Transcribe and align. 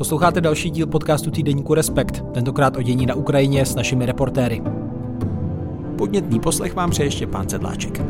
Posloucháte 0.00 0.40
další 0.40 0.70
díl 0.70 0.86
podcastu 0.86 1.30
týdeníku 1.30 1.74
Respekt, 1.74 2.24
tentokrát 2.34 2.76
o 2.76 2.82
dění 2.82 3.06
na 3.06 3.14
Ukrajině 3.14 3.66
s 3.66 3.74
našimi 3.74 4.06
reportéry. 4.06 4.62
Podnětný 5.98 6.40
poslech 6.40 6.74
vám 6.74 6.90
přeje 6.90 7.06
ještě 7.06 7.26
pán 7.26 7.48
Sedláček. 7.48 8.02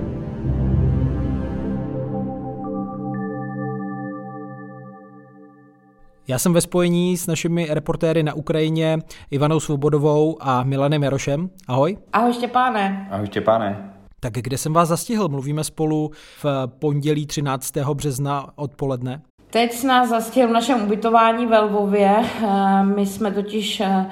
Já 6.28 6.38
jsem 6.38 6.52
ve 6.52 6.60
spojení 6.60 7.16
s 7.16 7.26
našimi 7.26 7.66
reportéry 7.70 8.22
na 8.22 8.34
Ukrajině 8.34 8.98
Ivanou 9.30 9.60
Svobodovou 9.60 10.36
a 10.40 10.62
Milanem 10.62 11.02
Jarošem. 11.02 11.50
Ahoj. 11.68 11.98
Ahoj 12.12 12.32
Štěpáne. 12.32 13.08
Ahoj 13.10 13.26
Štěpáne. 13.26 13.94
Tak 14.20 14.32
kde 14.32 14.58
jsem 14.58 14.72
vás 14.72 14.88
zastihl? 14.88 15.28
Mluvíme 15.28 15.64
spolu 15.64 16.10
v 16.42 16.46
pondělí 16.78 17.26
13. 17.26 17.76
března 17.94 18.46
odpoledne. 18.56 19.22
Teď 19.50 19.84
nás 19.84 20.08
zastihl 20.08 20.48
v 20.48 20.52
našem 20.52 20.82
ubytování 20.82 21.46
ve 21.46 21.58
Lvově. 21.58 22.16
Eh, 22.18 22.84
my 22.84 23.06
jsme 23.06 23.30
totiž 23.30 23.80
eh, 23.80 24.06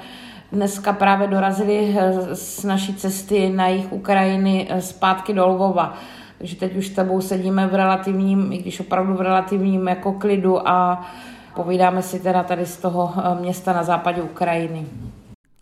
dneska 0.51 0.93
právě 0.93 1.27
dorazili 1.27 1.95
eh, 1.99 2.35
z 2.35 2.63
naší 2.63 2.93
cesty 2.93 3.49
na 3.49 3.67
jich 3.67 3.93
Ukrajiny 3.93 4.67
zpátky 4.79 5.33
do 5.33 5.47
Lvova. 5.47 5.93
Takže 6.37 6.55
teď 6.55 6.75
už 6.75 6.87
s 6.87 6.95
tebou 6.95 7.21
sedíme 7.21 7.67
v 7.67 7.75
relativním, 7.75 8.53
i 8.53 8.57
když 8.57 8.79
opravdu 8.79 9.13
v 9.13 9.21
relativním 9.21 9.87
jako 9.87 10.13
klidu 10.13 10.67
a 10.69 11.05
povídáme 11.55 12.01
si 12.01 12.19
teda 12.19 12.43
tady 12.43 12.65
z 12.65 12.77
toho 12.77 13.13
města 13.39 13.73
na 13.73 13.83
západě 13.83 14.21
Ukrajiny. 14.21 14.85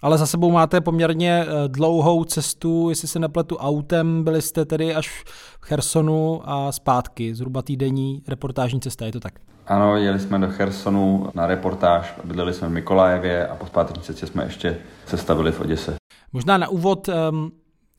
Ale 0.02 0.18
za 0.18 0.26
sebou 0.26 0.52
máte 0.52 0.82
poměrně 0.82 1.46
dlouhou 1.68 2.24
cestu, 2.24 2.90
jestli 2.90 3.08
se 3.08 3.20
nepletu 3.20 3.58
autem, 3.58 4.23
byli 4.23 4.42
jste 4.42 4.66
tedy 4.66 4.96
až 4.96 5.23
v 5.62 5.66
Chersonu 5.66 6.42
a 6.44 6.72
zpátky, 6.72 7.36
zhruba 7.36 7.62
týdenní 7.62 8.22
reportážní 8.28 8.82
cesta, 8.82 9.06
je 9.06 9.12
to 9.12 9.20
tak? 9.20 9.34
Ano, 9.68 9.98
jeli 9.98 10.20
jsme 10.20 10.40
do 10.40 10.48
Chersonu 10.50 11.30
na 11.36 11.48
reportáž, 11.48 12.16
bydleli 12.23 12.54
jsme 12.54 12.68
v 12.68 12.72
Mikolajevě 12.72 13.48
a 13.48 13.56
po 13.56 13.66
zpáteční 13.66 14.04
cestě 14.04 14.28
jsme 14.28 14.44
ještě 14.44 14.78
se 15.06 15.18
stavili 15.18 15.52
v 15.52 15.62
Oděse. 15.62 15.95
Možná 16.34 16.58
na 16.58 16.68
úvod 16.68 17.08
um, 17.08 17.52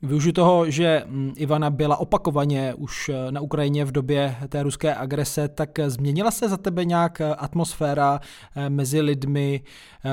využiju 0.03 0.33
toho, 0.33 0.71
že 0.71 1.03
mm, 1.07 1.33
Ivana 1.37 1.71
byla 1.71 1.97
opakovaně 1.97 2.75
už 2.75 3.09
eh, 3.09 3.33
na 3.33 3.41
Ukrajině 3.41 3.85
v 3.85 3.93
době 3.93 4.37
té 4.49 4.63
ruské 4.63 4.95
agrese, 4.95 5.49
tak 5.49 5.71
změnila 5.87 6.31
se 6.31 6.49
za 6.49 6.57
tebe 6.57 6.85
nějak 6.85 7.21
eh, 7.21 7.35
atmosféra 7.35 8.21
eh, 8.57 8.71
mezi 8.71 9.01
lidmi 9.01 9.61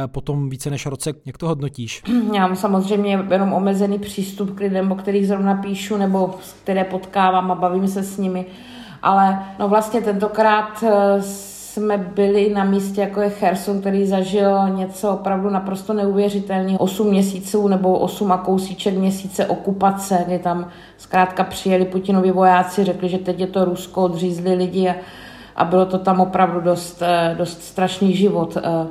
po 0.07 0.21
tom 0.21 0.49
více 0.49 0.69
než 0.69 0.85
roce? 0.85 1.13
Jak 1.25 1.37
to 1.37 1.47
hodnotíš? 1.47 2.03
Já 2.33 2.47
mám 2.47 2.55
samozřejmě 2.55 3.25
jenom 3.31 3.53
omezený 3.53 3.99
přístup 3.99 4.55
k 4.55 4.59
lidem, 4.59 4.91
o 4.91 4.95
kterých 4.95 5.27
zrovna 5.27 5.55
píšu 5.55 5.97
nebo 5.97 6.35
které 6.63 6.83
potkávám 6.83 7.51
a 7.51 7.55
bavím 7.55 7.87
se 7.87 8.03
s 8.03 8.17
nimi 8.17 8.45
ale 9.05 9.39
no 9.59 9.69
vlastně 9.69 10.01
tentokrát 10.01 10.83
eh, 10.83 11.21
jsme 11.75 11.97
byli 11.97 12.53
na 12.53 12.63
místě, 12.63 13.01
jako 13.01 13.21
je 13.21 13.29
Cherson, 13.29 13.79
který 13.79 14.05
zažil 14.05 14.69
něco 14.69 15.11
opravdu 15.11 15.49
naprosto 15.49 15.93
neuvěřitelného. 15.93 16.77
8 16.79 17.07
měsíců 17.07 17.67
nebo 17.67 17.99
8 17.99 18.31
a 18.31 18.37
kousíček 18.37 18.93
měsíce 18.93 19.45
okupace, 19.45 20.23
kdy 20.27 20.39
tam 20.39 20.67
zkrátka 20.97 21.43
přijeli 21.43 21.85
Putinovi 21.85 22.31
vojáci, 22.31 22.83
řekli, 22.83 23.09
že 23.09 23.17
teď 23.17 23.39
je 23.39 23.47
to 23.47 23.65
Rusko, 23.65 24.03
odřízli 24.03 24.53
lidi 24.53 24.89
a, 24.89 24.95
a 25.55 25.65
bylo 25.65 25.85
to 25.85 25.99
tam 25.99 26.19
opravdu 26.19 26.61
dost, 26.61 27.01
eh, 27.01 27.35
dost 27.37 27.63
strašný 27.63 28.15
život 28.15 28.57
eh, 28.57 28.87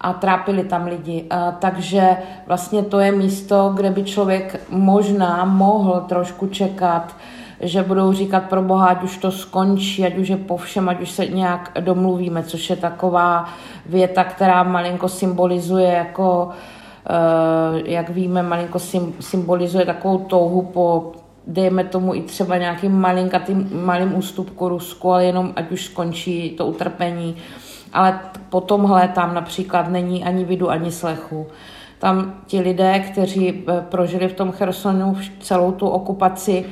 a 0.00 0.12
trápili 0.12 0.64
tam 0.64 0.86
lidi. 0.86 1.24
Takže 1.58 2.16
vlastně 2.46 2.82
to 2.82 3.00
je 3.00 3.12
místo, 3.12 3.72
kde 3.74 3.90
by 3.90 4.04
člověk 4.04 4.60
možná 4.68 5.44
mohl 5.44 6.04
trošku 6.08 6.46
čekat, 6.46 7.16
že 7.64 7.82
budou 7.82 8.12
říkat 8.12 8.44
pro 8.44 8.62
Boha, 8.62 8.86
ať 8.86 9.02
už 9.02 9.18
to 9.18 9.30
skončí, 9.30 10.06
ať 10.06 10.16
už 10.16 10.28
je 10.28 10.36
po 10.36 10.56
všem, 10.56 10.88
ať 10.88 11.00
už 11.00 11.10
se 11.10 11.26
nějak 11.26 11.72
domluvíme, 11.80 12.42
což 12.42 12.70
je 12.70 12.76
taková 12.76 13.48
věta, 13.86 14.24
která 14.24 14.62
malinko 14.62 15.08
symbolizuje 15.08 15.88
jako, 15.88 16.48
eh, 17.06 17.82
jak 17.84 18.10
víme, 18.10 18.42
malinko 18.42 18.78
symbolizuje 19.20 19.86
takovou 19.86 20.18
touhu 20.18 20.62
po 20.62 21.12
dejme 21.46 21.84
tomu 21.84 22.14
i 22.14 22.22
třeba 22.22 22.56
nějakým 22.56 22.92
malinkatým, 23.00 23.70
malým 23.84 24.14
ústupku 24.14 24.68
Rusku, 24.68 25.12
ale 25.12 25.24
jenom 25.24 25.52
ať 25.56 25.70
už 25.70 25.84
skončí 25.84 26.50
to 26.50 26.66
utrpení. 26.66 27.36
Ale 27.92 28.20
po 28.48 28.60
tomhle 28.60 29.08
tam 29.08 29.34
například 29.34 29.88
není 29.88 30.24
ani 30.24 30.44
vidu, 30.44 30.70
ani 30.70 30.92
slechu. 30.92 31.46
Tam 31.98 32.34
ti 32.46 32.60
lidé, 32.60 32.98
kteří 32.98 33.64
eh, 33.68 33.84
prožili 33.88 34.28
v 34.28 34.32
tom 34.32 34.52
Chersonu 34.52 35.16
celou 35.40 35.72
tu 35.72 35.88
okupaci, 35.88 36.64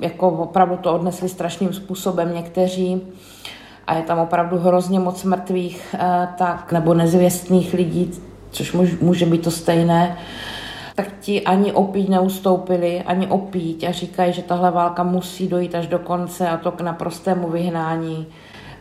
jako 0.00 0.28
opravdu 0.28 0.76
to 0.76 0.94
odnesli 0.94 1.28
strašným 1.28 1.72
způsobem 1.72 2.34
někteří 2.34 3.02
a 3.86 3.94
je 3.94 4.02
tam 4.02 4.18
opravdu 4.18 4.58
hrozně 4.58 5.00
moc 5.00 5.24
mrtvých, 5.24 5.94
eh, 5.98 6.28
tak, 6.38 6.72
nebo 6.72 6.94
nezvěstných 6.94 7.74
lidí, 7.74 8.10
což 8.50 8.72
může 9.00 9.26
být 9.26 9.44
to 9.44 9.50
stejné, 9.50 10.16
tak 10.94 11.06
ti 11.20 11.42
ani 11.42 11.72
opít 11.72 12.08
neustoupili, 12.08 13.02
ani 13.02 13.26
opít 13.26 13.84
a 13.84 13.92
říkají, 13.92 14.32
že 14.32 14.42
tahle 14.42 14.70
válka 14.70 15.02
musí 15.02 15.48
dojít 15.48 15.74
až 15.74 15.86
do 15.86 15.98
konce 15.98 16.48
a 16.48 16.56
to 16.56 16.72
k 16.72 16.80
naprostému 16.80 17.48
vyhnání 17.48 18.26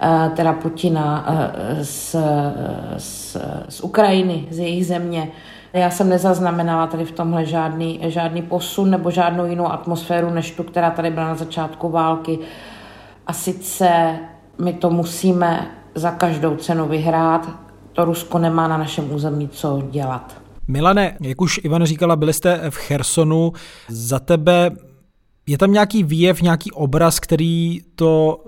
eh, 0.01 0.31
teda 0.35 0.53
Putina 0.53 1.25
eh, 1.27 1.85
z, 1.85 2.15
z, 2.97 3.37
z 3.69 3.81
Ukrajiny, 3.81 4.45
z 4.49 4.59
jejich 4.59 4.85
země. 4.85 5.27
Já 5.73 5.89
jsem 5.89 6.09
nezaznamenala 6.09 6.87
tady 6.87 7.05
v 7.05 7.11
tomhle 7.11 7.45
žádný, 7.45 7.99
žádný 8.03 8.41
posun 8.41 8.89
nebo 8.89 9.11
žádnou 9.11 9.45
jinou 9.45 9.67
atmosféru, 9.67 10.29
než 10.29 10.51
tu, 10.51 10.63
která 10.63 10.91
tady 10.91 11.09
byla 11.09 11.27
na 11.27 11.35
začátku 11.35 11.89
války. 11.89 12.39
A 13.27 13.33
sice 13.33 14.19
my 14.61 14.73
to 14.73 14.89
musíme 14.89 15.71
za 15.95 16.11
každou 16.11 16.55
cenu 16.55 16.87
vyhrát. 16.87 17.49
To 17.93 18.05
Rusko 18.05 18.39
nemá 18.39 18.67
na 18.67 18.77
našem 18.77 19.11
území 19.13 19.49
co 19.49 19.83
dělat. 19.91 20.41
Milane, 20.67 21.17
jak 21.21 21.41
už 21.41 21.59
Ivan 21.63 21.85
říkala, 21.85 22.15
byli 22.15 22.33
jste 22.33 22.69
v 22.69 22.75
Chersonu. 22.75 23.51
Za 23.89 24.19
tebe 24.19 24.71
je 25.47 25.57
tam 25.57 25.71
nějaký 25.71 26.03
výjev, 26.03 26.41
nějaký 26.41 26.71
obraz, 26.71 27.19
který 27.19 27.81
to 27.95 28.39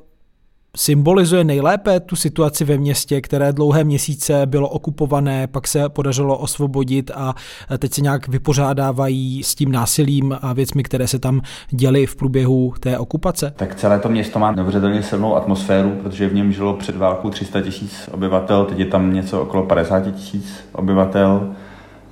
symbolizuje 0.76 1.44
nejlépe 1.44 2.00
tu 2.00 2.16
situaci 2.16 2.66
ve 2.66 2.78
městě, 2.78 3.22
které 3.22 3.54
dlouhé 3.54 3.84
měsíce 3.84 4.46
bylo 4.46 4.70
okupované, 4.70 5.48
pak 5.48 5.68
se 5.68 5.90
podařilo 5.90 6.38
osvobodit 6.38 7.12
a 7.16 7.36
teď 7.78 7.94
se 7.94 8.02
nějak 8.02 8.28
vypořádávají 8.28 9.44
s 9.44 9.56
tím 9.56 9.72
násilím 9.72 10.38
a 10.42 10.54
věcmi, 10.54 10.84
které 10.84 11.08
se 11.08 11.20
tam 11.20 11.42
děly 11.70 12.06
v 12.06 12.16
průběhu 12.16 12.74
té 12.80 12.98
okupace? 12.98 13.54
Tak 13.56 13.76
celé 13.76 14.00
to 14.00 14.10
město 14.10 14.40
má 14.40 14.52
neuvěřitelně 14.52 15.04
silnou 15.04 15.36
atmosféru, 15.36 15.90
protože 16.04 16.28
v 16.28 16.34
něm 16.34 16.52
žilo 16.52 16.74
před 16.74 16.96
válkou 16.96 17.30
300 17.30 17.62
tisíc 17.62 18.10
obyvatel, 18.12 18.66
teď 18.66 18.80
je 18.80 18.86
tam 18.86 19.14
něco 19.14 19.42
okolo 19.42 19.64
50 19.64 20.00
tisíc 20.00 20.70
obyvatel 20.74 21.54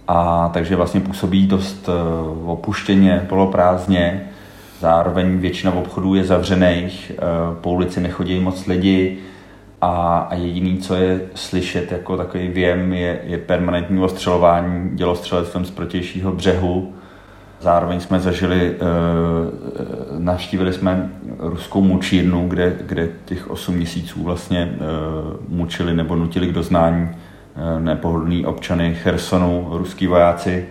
a 0.08 0.50
takže 0.54 0.76
vlastně 0.76 1.02
působí 1.02 1.48
dost 1.48 1.90
eh, 1.90 1.92
opuštěně, 2.46 3.26
poloprázdně 3.30 4.30
Zároveň 4.84 5.38
většina 5.38 5.74
obchodů 5.74 6.16
je 6.16 6.24
zavřených, 6.24 7.12
eh, 7.12 7.22
po 7.62 7.72
ulici 7.72 8.02
nechodí 8.02 8.40
moc 8.40 8.68
lidi 8.68 9.18
a, 9.82 10.18
a 10.30 10.36
jediný, 10.36 10.78
co 10.78 10.96
je 10.96 11.22
slyšet 11.36 11.92
jako 11.92 12.18
takový 12.18 12.48
věm, 12.48 12.94
je, 12.94 13.20
je 13.24 13.38
permanentní 13.38 14.04
ostřelování 14.04 14.90
dělostřelectvem 14.94 15.66
z 15.66 15.72
protějšího 15.72 16.32
břehu. 16.32 16.94
Zároveň 17.60 18.00
jsme 18.00 18.20
zažili, 18.20 18.76
eh, 18.76 18.80
navštívili 20.20 20.74
jsme 20.74 21.10
ruskou 21.40 21.82
mučírnu, 21.82 22.48
kde, 22.48 22.76
kde 22.86 23.10
těch 23.26 23.50
8 23.50 23.76
měsíců 23.76 24.24
vlastně 24.24 24.74
eh, 24.76 24.80
mučili 25.48 25.94
nebo 25.94 26.16
nutili 26.16 26.48
k 26.48 26.54
doznání 26.54 27.10
nepohodlní 27.80 28.46
občany 28.46 28.96
Chersonu, 28.96 29.68
ruský 29.72 30.08
vojáci. 30.08 30.66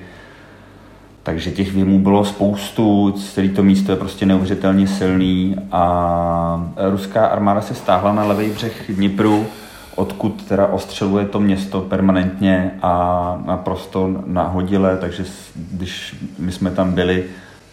Takže 1.23 1.51
těch 1.51 1.73
věmů 1.73 1.99
bylo 1.99 2.25
spoustu, 2.25 3.13
celé 3.13 3.49
to 3.49 3.63
místo 3.63 3.93
je 3.93 3.97
prostě 3.97 4.27
neuvěřitelně 4.27 4.87
silný 4.87 5.57
a 5.73 6.73
ruská 6.91 7.27
armáda 7.27 7.61
se 7.61 7.75
stáhla 7.75 8.13
na 8.13 8.25
levý 8.25 8.51
břeh 8.51 8.83
Dnipru, 8.89 9.47
odkud 9.95 10.45
teda 10.45 10.67
ostřeluje 10.67 11.27
to 11.27 11.41
město 11.41 11.81
permanentně 11.81 12.71
a 12.83 13.43
naprosto 13.47 14.23
nahodile, 14.27 14.97
takže 14.97 15.25
když 15.73 16.17
my 16.39 16.53
jsme 16.53 16.71
tam 16.71 16.93
byli, 16.93 17.25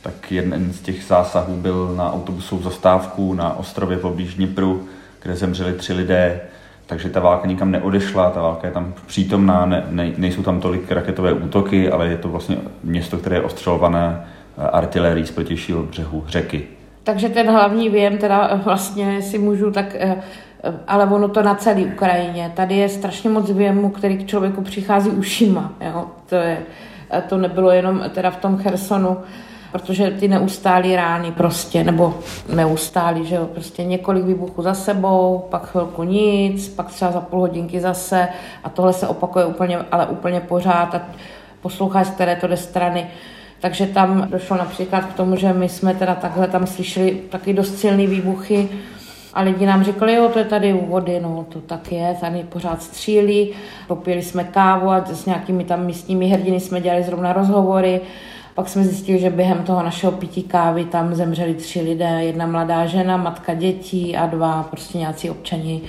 tak 0.02 0.32
jeden 0.32 0.74
z 0.74 0.80
těch 0.80 1.04
zásahů 1.04 1.56
byl 1.56 1.94
na 1.98 2.14
autobusovou 2.14 2.64
zastávku 2.64 3.34
na 3.34 3.58
ostrově 3.58 3.98
poblíž 3.98 4.36
Dnipru, 4.36 4.88
kde 5.22 5.36
zemřeli 5.36 5.74
tři 5.74 5.94
lidé 5.94 6.42
takže 6.90 7.10
ta 7.10 7.20
válka 7.20 7.48
nikam 7.48 7.72
neodešla, 7.72 8.30
ta 8.30 8.42
válka 8.42 8.68
je 8.68 8.74
tam 8.74 8.94
přítomná, 9.06 9.66
ne, 9.66 9.84
ne, 9.90 10.12
nejsou 10.18 10.44
tam 10.44 10.62
tolik 10.62 10.92
raketové 10.92 11.34
útoky, 11.34 11.92
ale 11.92 12.08
je 12.08 12.18
to 12.18 12.28
vlastně 12.28 12.58
město, 12.84 13.18
které 13.18 13.36
je 13.36 13.42
ostřelované 13.42 14.26
eh, 14.58 14.62
artilerií 14.62 15.26
z 15.26 15.32
protějšího 15.32 15.84
břehu 15.84 16.24
řeky. 16.28 16.68
Takže 17.04 17.30
ten 17.30 17.50
hlavní 17.50 17.90
věm, 17.90 18.18
teda 18.18 18.50
eh, 18.52 18.62
vlastně 18.64 19.22
si 19.22 19.38
můžu 19.38 19.72
tak, 19.72 19.96
eh, 20.00 20.16
ale 20.88 21.06
ono 21.06 21.28
to 21.28 21.44
na 21.44 21.56
celé 21.56 21.82
Ukrajině. 21.82 22.52
Tady 22.56 22.76
je 22.76 22.90
strašně 22.90 23.30
moc 23.30 23.52
věmů, 23.52 23.90
který 23.90 24.18
k 24.18 24.28
člověku 24.28 24.62
přichází 24.62 25.10
ušima. 25.10 25.74
Jo? 25.82 26.06
To, 26.30 26.36
je, 26.36 26.58
to 27.30 27.38
nebylo 27.38 27.72
jenom 27.72 28.04
teda 28.14 28.32
v 28.32 28.38
tom 28.38 28.58
Chersonu, 28.58 29.18
protože 29.72 30.12
ty 30.12 30.28
neustálí 30.28 30.96
rány 30.96 31.32
prostě, 31.32 31.84
nebo 31.84 32.20
neustálí, 32.54 33.26
že 33.26 33.36
jo, 33.36 33.46
prostě 33.46 33.84
několik 33.84 34.26
výbuchů 34.26 34.62
za 34.62 34.74
sebou, 34.74 35.46
pak 35.50 35.72
chvilku 35.72 36.04
nic, 36.04 36.70
pak 36.70 36.88
třeba 36.88 37.12
za 37.12 37.22
půl 37.22 37.40
hodinky 37.40 37.80
zase 37.80 38.28
a 38.64 38.70
tohle 38.70 38.94
se 38.94 39.08
opakuje 39.08 39.46
úplně, 39.46 39.78
ale 39.92 40.06
úplně 40.06 40.40
pořád 40.40 40.96
a 40.96 41.02
posloucháš 41.62 42.08
z 42.08 42.10
které 42.10 42.36
to 42.36 42.48
jde 42.48 42.58
strany. 42.58 43.08
Takže 43.60 43.88
tam 43.88 44.28
došlo 44.30 44.58
například 44.58 45.06
k 45.06 45.14
tomu, 45.14 45.36
že 45.36 45.54
my 45.54 45.70
jsme 45.70 45.94
teda 45.94 46.16
takhle 46.16 46.48
tam 46.48 46.68
slyšeli 46.68 47.12
taky 47.30 47.54
dost 47.54 47.78
silný 47.78 48.08
výbuchy 48.08 48.70
a 49.34 49.42
lidi 49.42 49.66
nám 49.66 49.84
řekli, 49.84 50.14
jo, 50.14 50.30
to 50.34 50.40
je 50.40 50.46
tady 50.46 50.74
u 50.74 50.86
vody, 50.86 51.20
no 51.20 51.46
to 51.50 51.62
tak 51.62 51.92
je, 51.92 52.18
tady 52.22 52.44
pořád 52.50 52.84
střílí, 52.84 53.54
popili 53.88 54.22
jsme 54.22 54.44
kávu 54.44 54.90
a 54.90 55.06
s 55.06 55.26
nějakými 55.26 55.64
tam 55.64 55.86
místními 55.86 56.28
hrdiny 56.28 56.60
jsme 56.60 56.82
dělali 56.82 57.04
zrovna 57.04 57.34
rozhovory. 57.34 58.02
Pak 58.60 58.70
jsme 58.70 58.84
zjistili, 58.84 59.20
že 59.20 59.30
během 59.30 59.64
toho 59.64 59.84
našeho 59.84 60.12
pití 60.12 60.44
kávy 60.44 60.86
tam 60.86 61.16
zemřeli 61.16 61.54
tři 61.54 61.82
lidé, 61.82 62.24
jedna 62.24 62.48
mladá 62.48 62.86
žena, 62.86 63.18
matka 63.18 63.54
dětí 63.54 64.18
a 64.18 64.26
dva 64.26 64.64
prostě 64.64 64.98
nějací 64.98 65.30
občani 65.30 65.82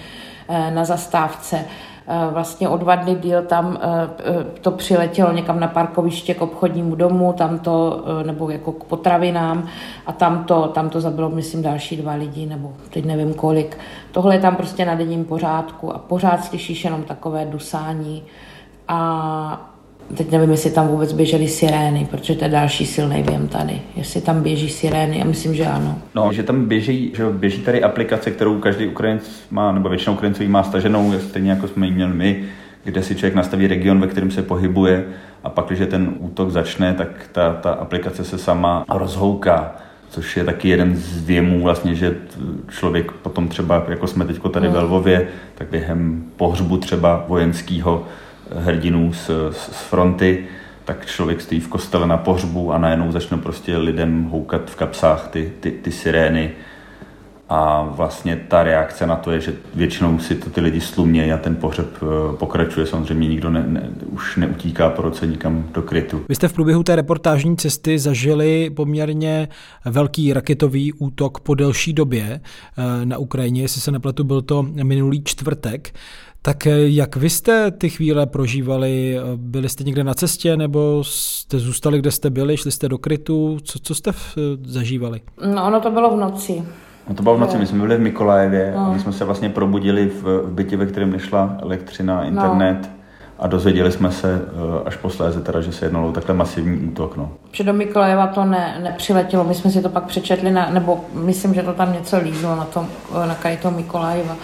eh, 0.49 0.71
na 0.71 0.85
zastávce. 0.85 1.65
Eh, 2.07 2.31
vlastně 2.33 2.69
o 2.69 2.77
dva 2.77 2.95
dny 2.95 3.15
díl 3.15 3.43
tam 3.43 3.79
eh, 3.83 4.45
to 4.61 4.71
přiletělo 4.71 5.33
někam 5.33 5.61
na 5.61 5.69
parkoviště 5.69 6.35
k 6.35 6.43
obchodnímu 6.43 6.95
domu, 6.95 7.33
tam 7.33 7.59
to, 7.59 8.05
nebo 8.27 8.51
jako 8.51 8.73
k 8.73 8.85
potravinám 8.85 9.67
a 10.07 10.13
tam 10.13 10.45
to, 10.45 10.69
tam 10.69 10.91
to 10.91 11.01
zabilo, 11.01 11.31
myslím, 11.31 11.63
další 11.63 11.97
dva 11.97 12.13
lidi, 12.13 12.47
nebo 12.47 12.73
teď 12.91 13.05
nevím 13.05 13.35
kolik. 13.35 13.79
Tohle 14.13 14.35
je 14.35 14.41
tam 14.41 14.57
prostě 14.57 14.85
na 14.85 14.95
denním 14.95 15.25
pořádku 15.25 15.95
a 15.95 15.99
pořád 15.99 16.45
slyšíš 16.45 16.85
jenom 16.85 17.03
takové 17.03 17.45
dusání 17.45 18.23
a 18.89 19.70
Teď 20.17 20.31
nevím, 20.31 20.51
jestli 20.51 20.71
tam 20.71 20.89
vůbec 20.89 21.13
běžely 21.13 21.49
sirény, 21.49 22.09
protože 22.11 22.35
to 22.35 22.45
je 22.45 22.51
další 22.51 22.87
silný 22.87 23.23
věm 23.23 23.49
tady. 23.49 23.81
Jestli 23.97 24.21
tam 24.21 24.43
běží 24.43 24.69
sirény, 24.69 25.19
já 25.19 25.25
myslím, 25.25 25.55
že 25.55 25.67
ano. 25.67 25.99
No, 26.15 26.33
že 26.33 26.43
tam 26.43 26.65
běží, 26.65 27.13
že 27.17 27.25
běží 27.31 27.63
tady 27.63 27.83
aplikace, 27.83 28.31
kterou 28.31 28.59
každý 28.59 28.87
Ukrajinec 28.87 29.31
má, 29.51 29.73
nebo 29.73 29.89
většinou 29.89 30.15
Ukrajinců 30.15 30.49
má 30.49 30.63
staženou, 30.63 31.13
stejně 31.19 31.51
jako 31.51 31.69
jsme 31.69 31.87
ji 31.87 31.93
měli 31.93 32.15
my, 32.15 32.45
kde 32.85 33.03
si 33.03 33.15
člověk 33.15 33.35
nastaví 33.35 33.67
region, 33.67 34.01
ve 34.01 34.07
kterém 34.07 34.31
se 34.31 34.43
pohybuje 34.43 35.05
a 35.45 35.51
pak, 35.51 35.67
když 35.67 35.89
ten 35.91 36.15
útok 36.19 36.51
začne, 36.51 36.95
tak 36.95 37.09
ta, 37.33 37.53
ta 37.53 37.71
aplikace 37.71 38.25
se 38.25 38.39
sama 38.39 38.85
rozhouká 38.89 39.75
což 40.11 40.37
je 40.37 40.45
taky 40.45 40.69
jeden 40.69 40.97
z 40.97 41.27
věmů 41.27 41.63
vlastně, 41.63 41.95
že 41.95 42.17
člověk 42.69 43.13
potom 43.13 43.49
třeba, 43.49 43.85
jako 43.89 44.07
jsme 44.07 44.25
teď 44.25 44.41
tady 44.51 44.69
v 44.69 44.77
Lvově, 44.77 45.29
tak 45.55 45.69
během 45.71 46.25
pohřbu 46.37 46.77
třeba 46.77 47.25
vojenského 47.29 48.05
hrdinů 48.57 49.13
z, 49.13 49.31
z 49.51 49.83
fronty, 49.89 50.45
tak 50.85 51.07
člověk 51.07 51.41
stojí 51.41 51.61
v 51.61 51.69
kostele 51.69 52.07
na 52.07 52.17
pohřbu 52.17 52.73
a 52.73 52.79
najednou 52.79 53.13
začnou 53.13 53.39
prostě 53.39 53.77
lidem 53.77 54.25
houkat 54.25 54.71
v 54.71 54.77
kapsách 54.77 55.29
ty, 55.29 55.53
ty, 55.61 55.71
ty 55.71 55.93
sirény. 55.93 56.51
A 57.53 57.83
vlastně 57.83 58.37
ta 58.49 58.63
reakce 58.63 59.07
na 59.07 59.17
to 59.17 59.31
je, 59.31 59.41
že 59.41 59.53
většinou 59.75 60.19
si 60.19 60.35
to 60.35 60.51
ty 60.51 60.61
lidi 60.61 60.81
slumějí 60.81 61.33
a 61.33 61.39
ten 61.39 61.57
pohřeb 61.57 61.87
eh, 61.97 62.37
pokračuje. 62.37 62.87
Samozřejmě 62.87 63.29
nikdo 63.29 63.51
ne, 63.51 63.65
ne, 63.67 63.91
už 64.07 64.37
neutíká 64.37 64.91
po 64.91 65.03
roce 65.03 65.27
nikam 65.27 65.65
do 65.75 65.83
krytu. 65.83 66.25
Vy 66.29 66.35
jste 66.35 66.49
v 66.49 66.53
průběhu 66.53 66.83
té 66.83 66.97
reportážní 66.97 67.57
cesty 67.57 67.99
zažili 67.99 68.71
poměrně 68.71 69.49
velký 69.85 70.33
raketový 70.33 70.93
útok 70.93 71.41
po 71.41 71.55
delší 71.55 71.93
době 71.93 72.41
eh, 72.41 73.07
na 73.07 73.19
Ukrajině. 73.19 73.63
Jestli 73.63 73.81
se 73.81 73.91
nepletu, 73.91 74.25
byl 74.25 74.43
to 74.43 74.63
minulý 74.63 75.23
čtvrtek. 75.25 75.93
Tak 76.43 76.67
eh, 76.67 76.89
jak 76.89 77.17
vy 77.17 77.31
jste 77.31 77.71
ty 77.71 77.89
chvíle 77.89 78.27
prožívali? 78.27 79.17
Byli 79.37 79.69
jste 79.69 79.85
někde 79.85 80.05
na 80.05 80.15
cestě 80.15 80.57
nebo 80.57 81.05
jste 81.05 81.59
zůstali, 81.59 81.99
kde 81.99 82.11
jste 82.11 82.31
byli? 82.31 82.57
Šli 82.57 82.71
jste 82.71 82.89
do 82.89 82.99
krytu? 82.99 83.59
Co, 83.65 83.79
co 83.79 83.95
jste 83.95 84.11
eh, 84.11 84.41
zažívali? 84.65 85.21
No 85.55 85.67
ono 85.67 85.81
to 85.81 85.91
bylo 85.91 86.17
v 86.17 86.21
noci. 86.21 86.63
No 87.09 87.15
to 87.15 87.23
bylo 87.23 87.37
v 87.37 87.41
noci, 87.41 87.59
my 87.59 87.67
jsme 87.67 87.79
byli 87.79 87.97
v 87.97 88.01
Mikolajevě 88.01 88.73
no. 88.77 88.81
a 88.81 88.93
my 88.93 89.01
jsme 89.01 89.13
se 89.13 89.25
vlastně 89.25 89.49
probudili 89.49 90.07
v, 90.07 90.23
v 90.23 90.53
bytě, 90.53 90.77
ve 90.77 90.87
kterém 90.87 91.13
nešla 91.13 91.57
elektřina, 91.63 92.25
internet. 92.25 92.79
No 92.83 93.00
a 93.41 93.47
dozvěděli 93.47 93.93
jsme 93.93 94.13
se 94.13 94.43
eh, 94.45 94.85
až 94.85 94.97
posléze, 94.97 95.41
teda, 95.41 95.61
že 95.61 95.73
se 95.73 95.85
jednalo 95.85 96.13
takhle 96.13 96.35
masivní 96.35 96.89
útok. 96.89 97.17
No. 97.17 97.33
Že 97.53 97.65
do 97.65 97.73
Mikolajeva 97.73 98.27
to 98.27 98.45
ne, 98.45 98.79
nepřiletělo, 98.83 99.45
my 99.45 99.55
jsme 99.55 99.71
si 99.71 99.83
to 99.83 99.89
pak 99.89 100.05
přečetli, 100.05 100.51
na, 100.51 100.71
nebo 100.71 101.05
myslím, 101.13 101.55
že 101.55 101.63
to 101.63 101.73
tam 101.73 101.93
něco 101.93 102.19
lízlo 102.19 102.57
na, 102.57 102.65
tom, 102.65 102.89
eh, 103.25 103.27
na 103.27 103.35
Kajito 103.35 103.71
Mikolajeva. 103.71 104.37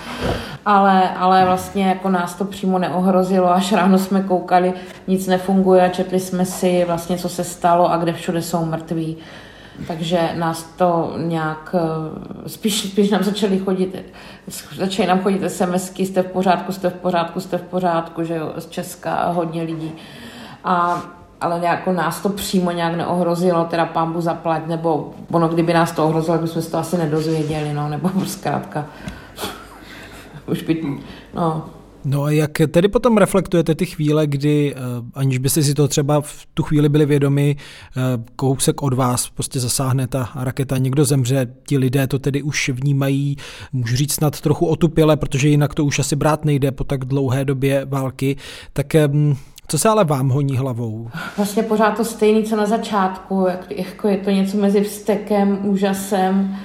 Ale, 0.66 1.10
ale 1.10 1.44
vlastně 1.44 1.87
jako 1.87 2.10
nás 2.10 2.34
to 2.34 2.44
přímo 2.44 2.78
neohrozilo, 2.78 3.54
až 3.54 3.72
ráno 3.72 3.98
jsme 3.98 4.22
koukali, 4.22 4.72
nic 5.06 5.26
nefunguje 5.26 5.84
a 5.84 5.88
četli 5.88 6.20
jsme 6.20 6.44
si 6.44 6.84
vlastně, 6.87 7.16
co 7.16 7.28
se 7.28 7.44
stalo 7.44 7.92
a 7.92 7.96
kde 7.96 8.12
všude 8.12 8.42
jsou 8.42 8.64
mrtví 8.64 9.16
takže 9.87 10.31
nás 10.34 10.62
to 10.62 11.14
nějak, 11.17 11.75
eh, 11.75 12.49
spíš, 12.49 12.90
spíš 12.90 13.11
nám 13.11 13.23
začaly 13.23 13.58
chodit, 13.58 14.12
začaly 14.76 15.08
nám 15.08 15.23
chodit 15.23 15.43
SMSky, 15.43 16.06
jste 16.06 16.23
v 16.23 16.26
pořádku, 16.26 16.73
jste 16.73 16.90
v 16.90 16.94
pořádku, 16.94 17.40
jste 17.40 17.58
v 17.58 17.62
pořádku, 17.62 18.25
že 18.25 18.34
jo, 18.34 18.52
z 18.58 18.67
Česka 18.67 19.31
hodně 19.31 19.62
lidí. 19.62 19.93
A, 20.64 21.02
ale 21.40 21.61
jako 21.62 21.93
nás 21.93 22.20
to 22.20 22.28
přímo 22.28 22.70
nějak 22.70 22.94
neohrozilo, 22.94 23.64
teda 23.64 23.87
pámbu 23.87 24.20
zaplať, 24.20 24.67
nebo 24.67 25.14
ono, 25.31 25.49
kdyby 25.49 25.73
nás 25.73 25.93
to 25.93 26.05
ohrozilo, 26.05 26.38
bychom 26.38 26.62
se 26.62 26.70
to 26.70 26.78
asi 26.78 26.99
nedozvěděli, 26.99 27.73
no, 27.73 27.88
nebo 27.88 28.11
zkrátka. 28.26 28.87
Už 30.46 30.62
by, 30.62 30.99
no, 31.34 31.64
No 32.08 32.22
a 32.22 32.30
jak 32.30 32.52
tedy 32.70 32.88
potom 32.88 33.16
reflektujete 33.16 33.74
ty 33.74 33.86
chvíle, 33.86 34.26
kdy, 34.26 34.74
eh, 34.76 34.80
aniž 35.14 35.38
byste 35.38 35.62
si 35.62 35.74
to 35.74 35.88
třeba 35.88 36.20
v 36.20 36.46
tu 36.54 36.62
chvíli 36.62 36.88
byli 36.88 37.06
vědomi, 37.06 37.56
eh, 37.56 38.00
kousek 38.36 38.82
od 38.82 38.94
vás 38.94 39.28
prostě 39.30 39.60
zasáhne 39.60 40.06
ta 40.06 40.30
raketa, 40.34 40.78
někdo 40.78 41.04
zemře, 41.04 41.46
ti 41.68 41.78
lidé 41.78 42.06
to 42.06 42.18
tedy 42.18 42.42
už 42.42 42.68
vnímají, 42.68 43.36
můžu 43.72 43.96
říct 43.96 44.12
snad 44.12 44.40
trochu 44.40 44.66
otupěle, 44.66 45.16
protože 45.16 45.48
jinak 45.48 45.74
to 45.74 45.84
už 45.84 45.98
asi 45.98 46.16
brát 46.16 46.44
nejde 46.44 46.72
po 46.72 46.84
tak 46.84 47.04
dlouhé 47.04 47.44
době 47.44 47.84
války, 47.84 48.36
tak 48.72 48.86
co 49.68 49.78
se 49.78 49.88
ale 49.88 50.04
vám 50.04 50.28
honí 50.28 50.56
hlavou? 50.56 51.10
Vlastně 51.36 51.62
pořád 51.62 51.96
to 51.96 52.04
stejné, 52.04 52.42
co 52.42 52.56
na 52.56 52.66
začátku, 52.66 53.46
jako 53.70 54.08
je 54.08 54.16
to 54.16 54.30
něco 54.30 54.56
mezi 54.56 54.80
vztekem, 54.80 55.58
úžasem, 55.62 56.56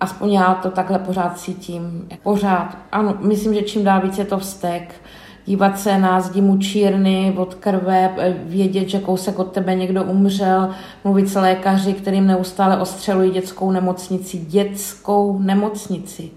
aspoň 0.00 0.32
já 0.32 0.54
to 0.54 0.70
takhle 0.70 0.98
pořád 0.98 1.38
cítím. 1.38 2.08
Pořád. 2.22 2.76
Ano, 2.92 3.14
myslím, 3.20 3.54
že 3.54 3.62
čím 3.62 3.84
dál 3.84 4.00
víc 4.00 4.18
je 4.18 4.24
to 4.24 4.38
vztek. 4.38 4.94
Dívat 5.46 5.78
se 5.78 5.98
na 5.98 6.20
zdi 6.20 6.40
mučírny 6.40 7.34
od 7.36 7.54
krve, 7.54 8.14
vědět, 8.44 8.88
že 8.88 8.98
kousek 9.00 9.38
od 9.38 9.52
tebe 9.52 9.74
někdo 9.74 10.04
umřel, 10.04 10.70
mluvit 11.04 11.28
s 11.28 11.34
lékaři, 11.34 11.92
kterým 11.92 12.26
neustále 12.26 12.80
ostřelují 12.80 13.30
dětskou 13.30 13.70
nemocnici. 13.70 14.38
Dětskou 14.38 15.38
nemocnici. 15.38 16.30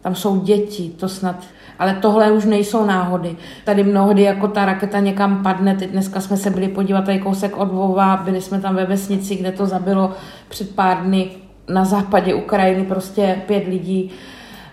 Tam 0.00 0.14
jsou 0.14 0.40
děti, 0.40 0.92
to 0.96 1.08
snad 1.08 1.36
ale 1.78 1.94
tohle 1.94 2.32
už 2.32 2.44
nejsou 2.44 2.86
náhody. 2.86 3.36
Tady 3.64 3.84
mnohdy 3.84 4.22
jako 4.22 4.48
ta 4.48 4.64
raketa 4.64 5.00
někam 5.00 5.42
padne, 5.42 5.74
teď 5.74 5.90
dneska 5.90 6.20
jsme 6.20 6.36
se 6.36 6.50
byli 6.50 6.68
podívat 6.68 7.04
tady 7.04 7.18
kousek 7.18 7.56
od 7.56 7.72
Vova, 7.72 8.16
byli 8.16 8.40
jsme 8.40 8.60
tam 8.60 8.74
ve 8.74 8.84
vesnici, 8.84 9.36
kde 9.36 9.52
to 9.52 9.66
zabilo 9.66 10.12
před 10.48 10.74
pár 10.74 11.02
dny 11.02 11.30
na 11.68 11.84
západě 11.84 12.34
Ukrajiny 12.34 12.84
prostě 12.84 13.42
pět 13.46 13.68
lidí 13.68 14.10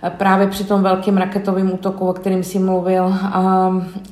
eh, 0.03 0.09
právě 0.09 0.47
při 0.47 0.63
tom 0.63 0.83
velkém 0.83 1.17
raketovém 1.17 1.73
útoku, 1.73 2.07
o 2.07 2.13
kterým 2.13 2.43
si 2.43 2.59
mluvil. 2.59 3.15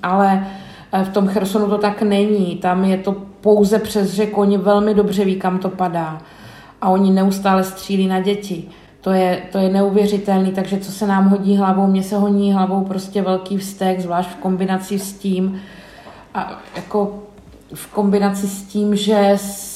ale 0.03 0.47
eh, 0.93 1.03
v 1.03 1.09
tom 1.09 1.27
Chersonu 1.27 1.69
to 1.69 1.77
tak 1.77 2.01
není. 2.01 2.55
Tam 2.55 2.85
je 2.85 2.97
to 2.97 3.15
pouze 3.41 3.79
přes 3.79 4.13
řeku. 4.13 4.41
Oni 4.41 4.57
velmi 4.57 4.93
dobře 4.93 5.25
ví, 5.25 5.35
kam 5.35 5.59
to 5.59 5.69
padá. 5.69 6.21
A 6.81 6.89
oni 6.89 7.11
neustále 7.11 7.63
střílí 7.63 8.07
na 8.07 8.19
děti. 8.19 8.69
To 9.01 9.11
je, 9.11 9.41
to 9.51 9.57
je 9.57 9.69
neuvěřitelný, 9.69 10.51
takže 10.51 10.77
co 10.77 10.91
se 10.91 11.07
nám 11.07 11.29
hodí 11.29 11.57
hlavou, 11.57 11.87
mně 11.87 12.03
se 12.03 12.17
honí 12.17 12.53
hlavou 12.53 12.83
prostě 12.83 13.21
velký 13.21 13.57
vztek, 13.57 13.99
zvlášť 13.99 14.29
v 14.29 14.35
kombinaci 14.35 14.99
s 14.99 15.13
tím, 15.13 15.61
a 16.33 16.61
jako 16.75 17.23
v 17.73 17.87
kombinaci 17.87 18.47
s 18.47 18.63
tím, 18.63 18.95
že 18.95 19.31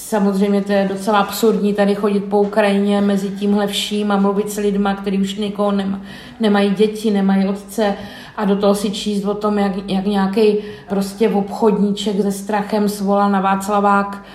samozřejmě 0.09 0.61
to 0.61 0.71
je 0.71 0.87
docela 0.89 1.19
absurdní 1.19 1.73
tady 1.73 1.95
chodit 1.95 2.19
po 2.19 2.41
Ukrajině 2.41 3.01
mezi 3.01 3.29
tímhle 3.29 3.67
vším 3.67 4.11
a 4.11 4.17
mluvit 4.17 4.51
s 4.51 4.57
lidma, 4.57 4.93
kteří 4.93 5.17
už 5.17 5.35
nikoho 5.35 5.71
nema, 5.71 6.01
nemají 6.39 6.69
děti, 6.69 7.11
nemají 7.11 7.47
otce 7.47 7.95
a 8.37 8.45
do 8.45 8.55
toho 8.55 8.75
si 8.75 8.91
číst 8.91 9.25
o 9.25 9.33
tom, 9.33 9.59
jak, 9.59 9.71
jak 9.89 10.05
nějaký 10.05 10.57
prostě 10.89 11.29
obchodníček 11.29 12.21
se 12.21 12.31
strachem 12.31 12.89
svolal 12.89 13.29
na 13.29 13.41
Václavák 13.41 14.25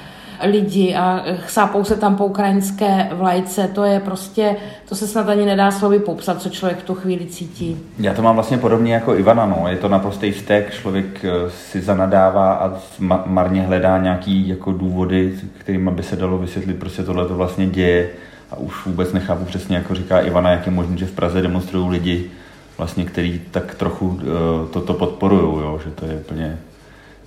lidi 0.42 0.94
a 0.94 1.24
chápou 1.36 1.84
se 1.84 1.96
tam 1.96 2.16
po 2.16 2.26
ukrajinské 2.26 3.08
vlajce. 3.12 3.68
To 3.74 3.84
je 3.84 4.00
prostě, 4.00 4.56
to 4.88 4.94
se 4.94 5.06
snad 5.06 5.28
ani 5.28 5.46
nedá 5.46 5.70
slovy 5.70 5.98
popsat, 5.98 6.42
co 6.42 6.48
člověk 6.48 6.78
v 6.78 6.82
tu 6.82 6.94
chvíli 6.94 7.26
cítí. 7.26 7.78
Já 7.98 8.14
to 8.14 8.22
mám 8.22 8.34
vlastně 8.34 8.58
podobně 8.58 8.94
jako 8.94 9.14
Ivana, 9.14 9.46
no. 9.46 9.68
Je 9.68 9.76
to 9.76 9.88
naprostý 9.88 10.30
vztek, 10.30 10.74
člověk 10.74 11.24
eh, 11.24 11.50
si 11.50 11.80
zanadává 11.80 12.52
a 12.52 12.72
marně 13.26 13.62
hledá 13.62 13.98
nějaký 13.98 14.48
jako 14.48 14.72
důvody, 14.72 15.34
kterým 15.58 15.90
by 15.90 16.02
se 16.02 16.16
dalo 16.16 16.38
vysvětlit, 16.38 16.78
prostě 16.78 17.02
tohle 17.02 17.28
to 17.28 17.36
vlastně 17.36 17.66
děje. 17.66 18.08
A 18.50 18.56
už 18.56 18.86
vůbec 18.86 19.12
nechápu 19.12 19.44
přesně, 19.44 19.76
jako 19.76 19.94
říká 19.94 20.20
Ivana, 20.20 20.50
jak 20.50 20.66
je 20.66 20.72
možné, 20.72 20.96
že 20.96 21.06
v 21.06 21.12
Praze 21.12 21.42
demonstrují 21.42 21.90
lidi, 21.90 22.30
vlastně, 22.78 23.04
který 23.04 23.40
tak 23.50 23.74
trochu 23.74 24.06
uh, 24.08 24.20
toto 24.70 24.94
podporují, 24.94 25.78
že 25.84 25.90
to 25.90 26.06
je 26.06 26.12
úplně 26.12 26.58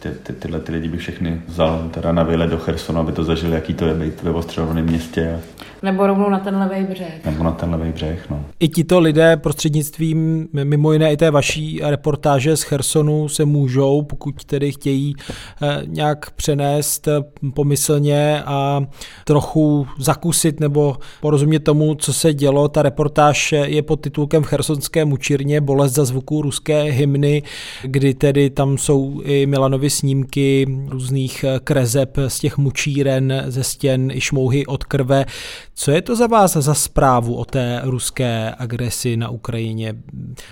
ty, 0.03 0.10
ty, 0.24 0.33
tyhle 0.33 0.60
ty 0.60 0.72
lidi 0.72 0.89
bych 0.89 1.00
všechny 1.00 1.41
vzal 1.48 1.89
teda 1.91 2.12
na 2.12 2.24
výlet 2.24 2.50
do 2.50 2.57
Chersonu, 2.57 3.00
aby 3.00 3.12
to 3.12 3.24
zažili, 3.24 3.55
jaký 3.55 3.74
to 3.74 3.86
je 3.86 3.93
být 3.93 4.24
ve 4.24 4.31
ostřelovaném 4.31 4.86
městě. 4.86 5.39
Nebo 5.83 6.07
rovnou 6.07 6.29
na 6.29 6.39
ten 6.39 6.55
levý 6.57 6.83
břeh. 6.83 7.25
Nebo 7.25 7.43
na 7.43 7.51
ten 7.51 7.72
levý 7.72 7.91
břeh, 7.91 8.29
no. 8.29 8.45
I 8.60 8.67
tito 8.67 9.00
lidé 9.00 9.38
prostřednictvím 9.38 10.48
mimo 10.63 10.93
jiné 10.93 11.13
i 11.13 11.17
té 11.17 11.31
vaší 11.31 11.81
reportáže 11.83 12.57
z 12.57 12.62
Chersonu 12.62 13.29
se 13.29 13.45
můžou, 13.45 14.01
pokud 14.01 14.45
tedy 14.45 14.72
chtějí 14.72 15.15
eh, 15.62 15.81
nějak 15.86 16.31
přenést 16.31 17.07
eh, 17.07 17.12
pomyslně 17.53 18.43
a 18.45 18.81
trochu 19.25 19.88
zakusit 20.00 20.60
nebo 20.60 20.98
porozumět 21.22 21.60
tomu, 21.60 21.95
co 21.95 22.13
se 22.13 22.33
dělo. 22.33 22.67
Ta 22.67 22.81
reportáž 22.81 23.51
je 23.51 23.81
pod 23.81 24.01
titulkem 24.01 24.43
v 24.43 24.48
chersonské 24.48 25.05
mučírně 25.05 25.62
Bolest 25.62 25.93
za 25.93 26.05
zvuku 26.05 26.41
ruské 26.41 26.81
hymny, 26.81 27.43
kdy 27.83 28.13
tedy 28.13 28.50
tam 28.50 28.77
jsou 28.77 29.22
i 29.24 29.45
Milanovi 29.45 29.89
snímky 29.93 30.67
různých 30.88 31.43
eh, 31.43 31.59
krezeb 31.63 32.17
z 32.27 32.39
těch 32.39 32.57
mučíren 32.57 33.43
ze 33.47 33.63
stěn 33.63 34.12
i 34.12 34.21
šmouhy 34.21 34.65
od 34.65 34.83
krve. 34.83 35.25
Co 35.75 35.91
je 35.91 36.01
to 36.01 36.15
za 36.15 36.27
vás 36.27 36.53
za 36.53 36.73
zprávu 36.73 37.35
o 37.35 37.45
té 37.45 37.81
ruské 37.83 38.53
agresi 38.57 39.17
na 39.17 39.29
Ukrajině? 39.29 39.95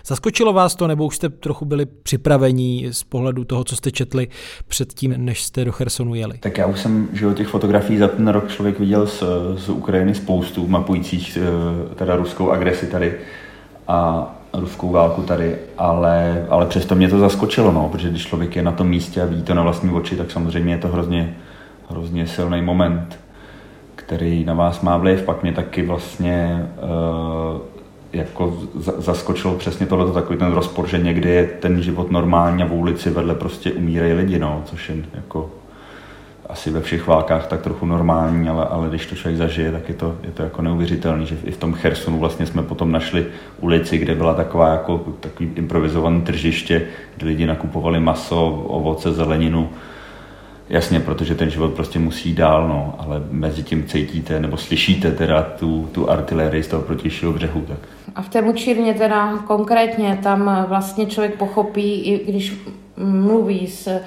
Zaskočilo 0.05 0.53
vás 0.53 0.75
to, 0.75 0.87
nebo 0.87 1.05
už 1.05 1.15
jste 1.15 1.29
trochu 1.29 1.65
byli 1.65 1.85
připravení 1.85 2.87
z 2.91 3.03
pohledu 3.03 3.43
toho, 3.43 3.63
co 3.63 3.75
jste 3.75 3.91
četli 3.91 4.27
předtím, 4.67 5.13
než 5.17 5.43
jste 5.43 5.65
do 5.65 5.71
Chersonu 5.71 6.15
jeli? 6.15 6.37
Tak 6.37 6.57
já 6.57 6.65
už 6.65 6.79
jsem 6.79 7.09
že 7.13 7.33
těch 7.33 7.47
fotografií 7.47 7.97
za 7.97 8.07
ten 8.07 8.27
rok 8.27 8.51
člověk 8.51 8.79
viděl 8.79 9.07
z, 9.07 9.23
z 9.57 9.69
Ukrajiny 9.69 10.15
spoustu, 10.15 10.67
mapujících 10.67 11.37
eh, 11.37 11.95
teda 11.95 12.15
ruskou 12.15 12.51
agresi 12.51 12.87
tady 12.87 13.13
a 13.87 14.40
ruskou 14.53 14.91
válku 14.91 15.21
tady, 15.21 15.55
ale, 15.77 16.45
ale 16.49 16.65
přesto 16.65 16.95
mě 16.95 17.09
to 17.09 17.19
zaskočilo, 17.19 17.71
no, 17.71 17.89
protože 17.89 18.09
když 18.09 18.27
člověk 18.27 18.55
je 18.55 18.63
na 18.63 18.71
tom 18.71 18.87
místě 18.87 19.21
a 19.21 19.25
vidí 19.25 19.43
to 19.43 19.53
na 19.53 19.63
vlastní 19.63 19.89
oči, 19.89 20.15
tak 20.15 20.31
samozřejmě 20.31 20.73
je 20.73 20.77
to 20.77 20.87
hrozně, 20.87 21.35
hrozně 21.89 22.27
silný 22.27 22.61
moment 22.61 23.17
který 24.05 24.45
na 24.45 24.53
vás 24.53 24.81
má 24.81 24.97
vliv, 24.97 25.21
pak 25.21 25.43
mě 25.43 25.53
taky 25.53 25.81
vlastně 25.85 26.67
uh, 26.83 27.61
jako 28.13 28.57
zaskočilo 28.97 29.55
přesně 29.55 29.85
tohle 29.85 30.11
takový 30.11 30.39
ten 30.39 30.51
rozpor, 30.51 30.87
že 30.87 30.97
někdy 30.97 31.29
je 31.29 31.47
ten 31.47 31.81
život 31.81 32.11
normální 32.11 32.63
a 32.63 32.65
v 32.65 32.73
ulici 32.73 33.09
vedle 33.09 33.35
prostě 33.35 33.71
umírají 33.71 34.13
lidi, 34.13 34.39
no, 34.39 34.61
což 34.65 34.89
je 34.89 34.95
jako 35.13 35.49
asi 36.51 36.71
ve 36.71 36.81
všech 36.81 37.07
válkách 37.07 37.47
tak 37.47 37.61
trochu 37.61 37.85
normální, 37.85 38.49
ale, 38.49 38.65
ale 38.65 38.89
když 38.89 39.05
to 39.05 39.15
člověk 39.15 39.37
zažije, 39.37 39.71
tak 39.71 39.89
je 39.89 39.95
to, 39.95 40.15
je 40.23 40.31
to 40.31 40.43
jako 40.43 40.61
neuvěřitelný, 40.61 41.25
že 41.25 41.37
i 41.43 41.51
v 41.51 41.57
tom 41.57 41.73
Chersonu 41.73 42.19
vlastně 42.19 42.45
jsme 42.45 42.63
potom 42.63 42.91
našli 42.91 43.25
ulici, 43.59 43.97
kde 43.97 44.15
byla 44.15 44.33
taková 44.33 44.69
jako 44.69 44.97
takový 45.19 45.51
improvizovaný 45.55 46.21
tržiště, 46.21 46.87
kde 47.17 47.27
lidi 47.27 47.45
nakupovali 47.45 47.99
maso, 47.99 48.51
ovoce, 48.67 49.11
zeleninu, 49.11 49.69
Jasně, 50.69 50.99
protože 50.99 51.35
ten 51.35 51.49
život 51.49 51.73
prostě 51.73 51.99
musí 51.99 52.33
dál, 52.33 52.67
no, 52.67 52.95
ale 52.99 53.23
mezi 53.31 53.63
tím 53.63 53.83
cítíte 53.83 54.39
nebo 54.39 54.57
slyšíte 54.57 55.11
teda 55.11 55.41
tu, 55.41 55.89
tu 55.91 56.09
artilérii 56.09 56.63
z 56.63 56.67
toho 56.67 56.83
protějšího 56.83 57.33
břehu. 57.33 57.61
Tak. 57.61 57.77
A 58.15 58.21
v 58.21 58.29
té 58.29 58.41
mučírně 58.41 58.93
teda 58.93 59.37
konkrétně 59.37 60.19
tam 60.23 60.65
vlastně 60.69 61.05
člověk 61.05 61.37
pochopí, 61.37 62.01
i 62.01 62.31
když 62.31 62.53
mluví 62.97 63.67
s, 63.67 63.99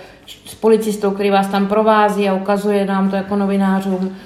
s 0.46 0.54
policistou, 0.54 1.10
který 1.10 1.30
vás 1.30 1.48
tam 1.48 1.66
provází 1.66 2.28
a 2.28 2.34
ukazuje 2.34 2.86
nám 2.86 3.10
to 3.10 3.16
jako 3.16 3.36
novinářům, 3.36 4.16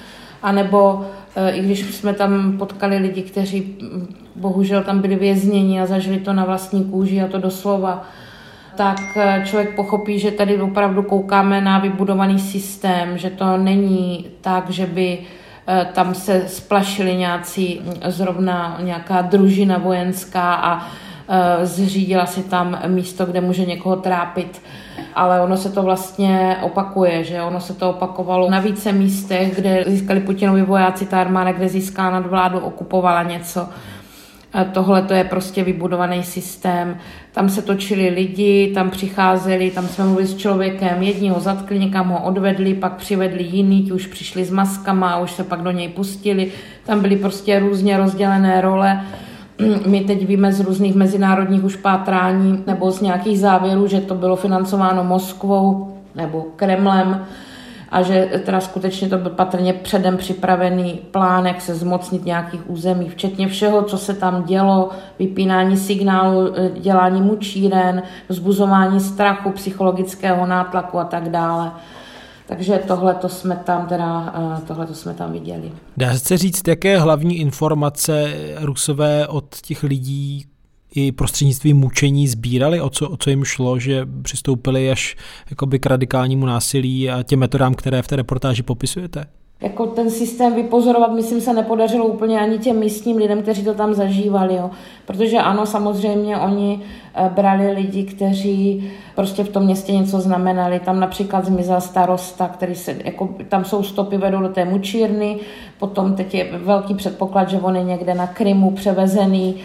anebo 0.43 1.05
e, 1.35 1.51
i 1.51 1.61
když 1.61 1.95
jsme 1.95 2.13
tam 2.13 2.57
potkali 2.57 2.97
lidi, 2.97 3.21
kteří 3.21 3.77
bohužel 4.35 4.83
tam 4.83 4.99
byli 4.99 5.15
vězněni 5.15 5.81
a 5.81 5.85
zažili 5.85 6.19
to 6.19 6.33
na 6.33 6.45
vlastní 6.45 6.83
kůži 6.83 7.21
a 7.21 7.27
to 7.27 7.37
doslova, 7.37 8.05
tak 8.79 9.01
eh, 9.15 9.41
člověk 9.45 9.75
pochopí, 9.75 10.19
že 10.19 10.31
tady 10.31 10.61
opravdu 10.61 11.03
koukáme 11.03 11.61
na 11.61 11.79
vybudovaný 11.79 12.39
systém, 12.39 13.17
že 13.17 13.29
to 13.29 13.57
není 13.57 14.25
tak, 14.41 14.69
že 14.69 14.85
by 14.85 15.17
eh, 15.67 15.87
tam 15.93 16.15
se 16.15 16.43
splašili 16.47 17.15
nějací, 17.15 17.81
hm, 17.83 17.93
zrovna 18.05 18.79
nějaká 18.83 19.21
družina 19.21 19.77
vojenská 19.77 20.53
a 20.53 20.87
eh, 21.29 21.65
zřídila 21.65 22.25
si 22.25 22.43
tam 22.43 22.79
místo, 22.87 23.25
kde 23.25 23.41
může 23.41 23.65
někoho 23.65 23.95
trápit. 23.95 24.61
Ale 25.15 25.41
ono 25.41 25.57
se 25.57 25.71
to 25.71 25.83
vlastně 25.83 26.57
opakuje, 26.61 27.23
že 27.23 27.41
ono 27.41 27.59
se 27.59 27.73
to 27.73 27.89
opakovalo 27.89 28.49
na 28.49 28.59
více 28.59 28.91
místech, 28.91 29.55
kde 29.55 29.83
získali 29.87 30.19
Putinovi 30.19 30.61
vojáci, 30.61 31.05
ta 31.05 31.21
armáda, 31.21 31.51
kde 31.51 31.69
získala 31.69 32.09
nad 32.09 32.25
vládu, 32.25 32.59
okupovala 32.59 33.23
něco. 33.23 33.69
Tohle 34.71 35.01
to 35.01 35.13
je 35.13 35.23
prostě 35.23 35.63
vybudovaný 35.63 36.23
systém. 36.23 36.97
Tam 37.31 37.49
se 37.49 37.61
točili 37.61 38.09
lidi, 38.09 38.71
tam 38.73 38.89
přicházeli, 38.89 39.71
tam 39.71 39.87
jsme 39.87 40.05
mluvili 40.05 40.27
s 40.27 40.37
člověkem, 40.37 41.01
jedni 41.01 41.29
ho 41.29 41.39
zatkli, 41.39 41.79
někam 41.79 42.09
ho 42.09 42.23
odvedli, 42.23 42.73
pak 42.73 42.95
přivedli 42.95 43.43
jiný, 43.43 43.83
ti 43.83 43.91
už 43.91 44.07
přišli 44.07 44.45
s 44.45 44.51
maskama 44.51 45.19
už 45.19 45.31
se 45.31 45.43
pak 45.43 45.61
do 45.61 45.71
něj 45.71 45.87
pustili. 45.87 46.51
Tam 46.85 47.01
byly 47.01 47.15
prostě 47.15 47.59
různě 47.59 47.97
rozdělené 47.97 48.61
role. 48.61 49.01
My 49.87 50.01
teď 50.01 50.27
víme 50.27 50.53
z 50.53 50.59
různých 50.59 50.95
mezinárodních 50.95 51.63
už 51.63 51.75
pátrání 51.75 52.63
nebo 52.67 52.91
z 52.91 53.01
nějakých 53.01 53.39
závěrů, 53.39 53.87
že 53.87 54.01
to 54.01 54.15
bylo 54.15 54.35
financováno 54.35 55.03
Moskvou 55.03 55.97
nebo 56.15 56.45
Kremlem, 56.55 57.25
a 57.91 58.01
že 58.01 58.41
teda 58.45 58.59
skutečně 58.59 59.09
to 59.09 59.17
byl 59.17 59.31
patrně 59.31 59.73
předem 59.73 60.17
připravený 60.17 60.99
plán, 61.11 61.45
jak 61.45 61.61
se 61.61 61.75
zmocnit 61.75 62.25
nějakých 62.25 62.69
území, 62.69 63.09
včetně 63.09 63.47
všeho, 63.47 63.81
co 63.81 63.97
se 63.97 64.13
tam 64.13 64.43
dělo, 64.43 64.89
vypínání 65.19 65.77
signálu, 65.77 66.53
eh, 66.55 66.69
dělání 66.79 67.21
mučíren, 67.21 68.03
vzbuzování 68.29 68.99
strachu, 68.99 69.51
psychologického 69.51 70.45
nátlaku 70.45 70.99
a 70.99 71.03
tak 71.03 71.29
dále. 71.29 71.71
Takže 72.47 72.81
tohle 72.87 73.13
to 73.13 73.29
jsme 73.29 73.55
tam 73.55 73.87
teda, 73.87 74.33
eh, 74.57 74.61
tohle 74.67 74.87
to 74.87 74.93
jsme 74.93 75.13
tam 75.13 75.31
viděli. 75.31 75.71
Dá 75.97 76.13
se 76.13 76.37
říct, 76.37 76.67
jaké 76.67 76.99
hlavní 76.99 77.37
informace 77.37 78.33
Rusové 78.61 79.27
od 79.27 79.45
těch 79.61 79.83
lidí, 79.83 80.45
i 80.95 81.11
prostřednictvím 81.11 81.77
mučení 81.77 82.27
sbírali, 82.27 82.81
o 82.81 82.89
co, 82.89 83.09
o 83.09 83.17
co 83.17 83.29
jim 83.29 83.43
šlo, 83.43 83.79
že 83.79 84.07
přistoupili 84.21 84.91
až 84.91 85.15
jakoby 85.49 85.79
k 85.79 85.85
radikálnímu 85.85 86.45
násilí 86.45 87.09
a 87.09 87.23
těm 87.23 87.39
metodám, 87.39 87.75
které 87.75 88.01
v 88.01 88.07
té 88.07 88.15
reportáži 88.15 88.63
popisujete? 88.63 89.25
Jako 89.61 89.85
ten 89.85 90.09
systém 90.09 90.55
vypozorovat, 90.55 91.11
myslím, 91.11 91.41
se 91.41 91.53
nepodařilo 91.53 92.05
úplně 92.05 92.39
ani 92.39 92.57
těm 92.57 92.79
místním 92.79 93.17
lidem, 93.17 93.41
kteří 93.41 93.63
to 93.63 93.73
tam 93.73 93.93
zažívali. 93.93 94.55
Jo. 94.55 94.69
Protože 95.05 95.37
ano, 95.37 95.65
samozřejmě 95.65 96.37
oni 96.37 96.79
eh, 97.13 97.29
brali 97.35 97.71
lidi, 97.71 98.03
kteří 98.03 98.91
prostě 99.15 99.43
v 99.43 99.49
tom 99.49 99.63
městě 99.63 99.91
něco 99.91 100.21
znamenali. 100.21 100.79
Tam 100.79 100.99
například 100.99 101.45
zmizel 101.45 101.81
starosta, 101.81 102.47
který 102.47 102.75
se, 102.75 102.95
jako, 103.05 103.35
tam 103.49 103.65
jsou 103.65 103.83
stopy, 103.83 104.17
vedou 104.17 104.41
do 104.41 104.49
té 104.49 104.65
mučírny, 104.65 105.39
potom 105.79 106.15
teď 106.15 106.33
je 106.33 106.49
velký 106.63 106.93
předpoklad, 106.93 107.49
že 107.49 107.59
on 107.59 107.75
je 107.75 107.83
někde 107.83 108.13
na 108.13 108.27
Krymu 108.27 108.71
převezený, 108.71 109.55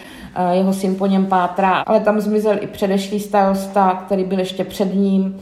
jeho 0.52 0.72
syn 0.72 0.94
po 0.94 1.06
něm 1.06 1.26
pátrá, 1.26 1.72
ale 1.72 2.00
tam 2.00 2.20
zmizel 2.20 2.56
i 2.60 2.66
předešlý 2.66 3.20
starosta, 3.20 4.02
který 4.06 4.24
byl 4.24 4.38
ještě 4.38 4.64
před 4.64 4.94
ním. 4.94 5.40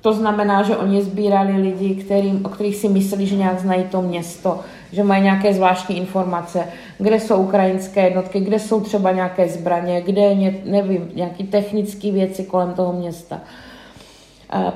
To 0.00 0.12
znamená, 0.12 0.62
že 0.62 0.76
oni 0.76 1.02
sbírali 1.02 1.52
lidi, 1.52 1.94
kterým, 1.94 2.46
o 2.46 2.48
kterých 2.48 2.76
si 2.76 2.88
mysleli, 2.88 3.26
že 3.26 3.36
nějak 3.36 3.60
znají 3.60 3.84
to 3.84 4.02
město, 4.02 4.60
že 4.92 5.04
mají 5.04 5.22
nějaké 5.22 5.54
zvláštní 5.54 5.96
informace, 5.96 6.64
kde 6.98 7.20
jsou 7.20 7.36
ukrajinské 7.36 8.04
jednotky, 8.04 8.40
kde 8.40 8.58
jsou 8.58 8.80
třeba 8.80 9.12
nějaké 9.12 9.48
zbraně, 9.48 10.00
kde 10.00 10.22
je, 10.22 10.54
nevím, 10.64 11.10
nějaké 11.14 11.44
technické 11.44 12.12
věci 12.12 12.44
kolem 12.44 12.72
toho 12.72 12.92
města. 12.92 13.40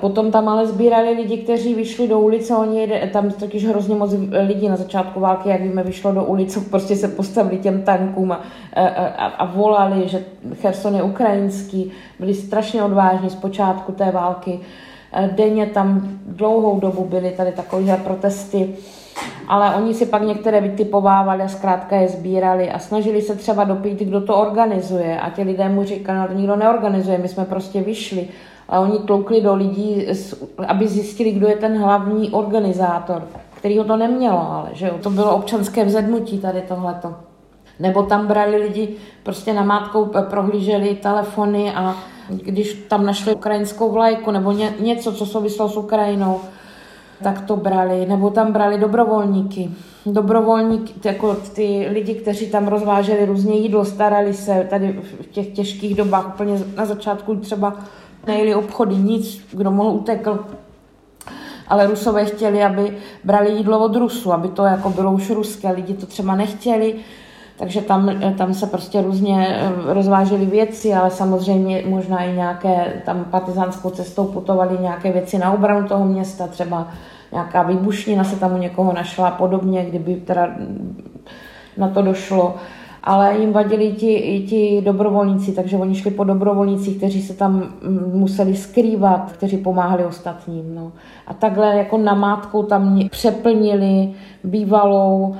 Potom 0.00 0.30
tam 0.30 0.48
ale 0.48 0.66
sbírali 0.66 1.10
lidi, 1.10 1.36
kteří 1.36 1.74
vyšli 1.74 2.08
do 2.08 2.20
ulice, 2.20 2.56
oni 2.56 2.92
tam 3.12 3.30
totiž 3.30 3.66
hrozně 3.66 3.94
moc 3.94 4.14
lidí 4.46 4.68
na 4.68 4.76
začátku 4.76 5.20
války, 5.20 5.48
jak 5.48 5.60
víme, 5.60 5.82
vyšlo 5.82 6.12
do 6.12 6.24
ulice, 6.24 6.60
prostě 6.70 6.96
se 6.96 7.08
postavili 7.08 7.58
těm 7.58 7.82
tankům 7.82 8.32
a, 8.32 8.40
a, 8.76 9.26
a 9.26 9.44
volali, 9.44 10.08
že 10.08 10.24
Cherson 10.60 10.94
je 10.94 11.02
ukrajinský, 11.02 11.90
byli 12.18 12.34
strašně 12.34 12.82
odvážní 12.82 13.30
z 13.30 13.34
počátku 13.34 13.92
té 13.92 14.10
války. 14.10 14.60
Denně 15.32 15.66
tam 15.66 16.18
dlouhou 16.26 16.80
dobu 16.80 17.04
byly 17.04 17.30
tady 17.30 17.52
takovéhle 17.52 17.96
protesty, 17.96 18.76
ale 19.48 19.74
oni 19.76 19.94
si 19.94 20.06
pak 20.06 20.22
některé 20.22 20.60
vytipovávali 20.60 21.42
a 21.42 21.48
zkrátka 21.48 21.96
je 21.96 22.08
sbírali 22.08 22.70
a 22.70 22.78
snažili 22.78 23.22
se 23.22 23.34
třeba 23.34 23.64
dopít, 23.64 23.98
kdo 23.98 24.20
to 24.20 24.36
organizuje 24.36 25.20
a 25.20 25.30
ti 25.30 25.42
lidé 25.42 25.68
mu 25.68 25.84
říkali, 25.84 26.18
no 26.18 26.28
to 26.28 26.34
nikdo 26.34 26.56
neorganizuje, 26.56 27.18
my 27.18 27.28
jsme 27.28 27.44
prostě 27.44 27.80
vyšli 27.80 28.28
a 28.68 28.80
oni 28.80 28.98
tloukli 28.98 29.40
do 29.40 29.54
lidí, 29.54 30.06
aby 30.66 30.88
zjistili, 30.88 31.32
kdo 31.32 31.48
je 31.48 31.56
ten 31.56 31.78
hlavní 31.78 32.30
organizátor, 32.30 33.28
který 33.54 33.78
ho 33.78 33.84
to 33.84 33.96
nemělo, 33.96 34.52
ale 34.52 34.68
že 34.72 34.90
to 35.02 35.10
bylo 35.10 35.36
občanské 35.36 35.84
vzedmutí 35.84 36.38
tady 36.38 36.62
tohleto. 36.62 37.14
Nebo 37.80 38.02
tam 38.02 38.26
brali 38.26 38.56
lidi, 38.56 38.96
prostě 39.22 39.52
na 39.52 39.62
mátkou 39.62 40.10
prohlíželi 40.30 40.94
telefony 40.94 41.72
a 41.74 41.96
když 42.28 42.74
tam 42.88 43.06
našli 43.06 43.34
ukrajinskou 43.34 43.90
vlajku 43.92 44.30
nebo 44.30 44.52
ně, 44.52 44.74
něco, 44.80 45.12
co 45.12 45.26
souvislo 45.26 45.68
s 45.68 45.76
Ukrajinou, 45.76 46.40
tak 47.22 47.40
to 47.40 47.56
brali. 47.56 48.06
Nebo 48.06 48.30
tam 48.30 48.52
brali 48.52 48.78
dobrovolníky. 48.78 49.70
Dobrovolníky, 50.06 51.08
jako 51.08 51.34
ty 51.34 51.88
lidi, 51.90 52.14
kteří 52.14 52.46
tam 52.46 52.68
rozváželi 52.68 53.26
různě 53.26 53.54
jídlo, 53.54 53.84
starali 53.84 54.34
se 54.34 54.66
tady 54.70 55.00
v 55.22 55.26
těch 55.26 55.48
těžkých 55.48 55.94
dobách, 55.94 56.28
úplně 56.34 56.58
na 56.76 56.86
začátku 56.86 57.36
třeba 57.36 57.76
nejeli 58.26 58.54
obchody, 58.54 58.96
nic, 58.96 59.46
kdo 59.52 59.70
mohl 59.70 59.90
utekl, 59.90 60.44
ale 61.68 61.86
Rusové 61.86 62.24
chtěli, 62.24 62.62
aby 62.62 62.96
brali 63.24 63.50
jídlo 63.50 63.78
od 63.78 63.96
Rusu, 63.96 64.32
aby 64.32 64.48
to 64.48 64.64
jako 64.64 64.90
bylo 64.90 65.12
už 65.12 65.30
ruské, 65.30 65.70
lidi 65.70 65.94
to 65.94 66.06
třeba 66.06 66.36
nechtěli, 66.36 66.94
takže 67.58 67.82
tam, 67.82 68.10
tam 68.38 68.54
se 68.54 68.66
prostě 68.66 69.02
různě 69.02 69.48
eh, 69.48 69.94
rozvážely 69.94 70.46
věci, 70.46 70.94
ale 70.94 71.10
samozřejmě 71.10 71.82
možná 71.86 72.24
i 72.24 72.32
nějaké, 72.32 73.02
tam 73.06 73.24
partizánskou 73.24 73.90
cestou 73.90 74.24
putovaly 74.24 74.78
nějaké 74.80 75.12
věci 75.12 75.38
na 75.38 75.52
obranu 75.52 75.88
toho 75.88 76.04
města, 76.04 76.46
třeba 76.46 76.88
nějaká 77.32 77.62
výbušnina 77.62 78.24
se 78.24 78.36
tam 78.36 78.54
u 78.54 78.58
někoho 78.58 78.92
našla 78.92 79.30
podobně, 79.30 79.84
kdyby 79.84 80.14
teda 80.14 80.48
na 81.76 81.88
to 81.88 82.02
došlo. 82.02 82.54
Ale 83.04 83.38
jim 83.38 83.52
vadili 83.52 83.92
ti, 83.92 84.14
i 84.14 84.46
ti 84.46 84.82
dobrovolníci, 84.84 85.52
takže 85.52 85.76
oni 85.76 85.94
šli 85.94 86.10
po 86.10 86.24
dobrovolnících, 86.24 86.96
kteří 86.96 87.22
se 87.22 87.34
tam 87.34 87.52
mm, 87.56 88.10
museli 88.14 88.56
skrývat, 88.56 89.32
kteří 89.32 89.56
pomáhali 89.56 90.04
ostatním. 90.04 90.74
No. 90.74 90.92
A 91.26 91.34
takhle 91.34 91.76
jako 91.76 91.98
namátkou 91.98 92.62
tam 92.62 93.08
přeplnili 93.10 94.10
bývalou 94.44 95.36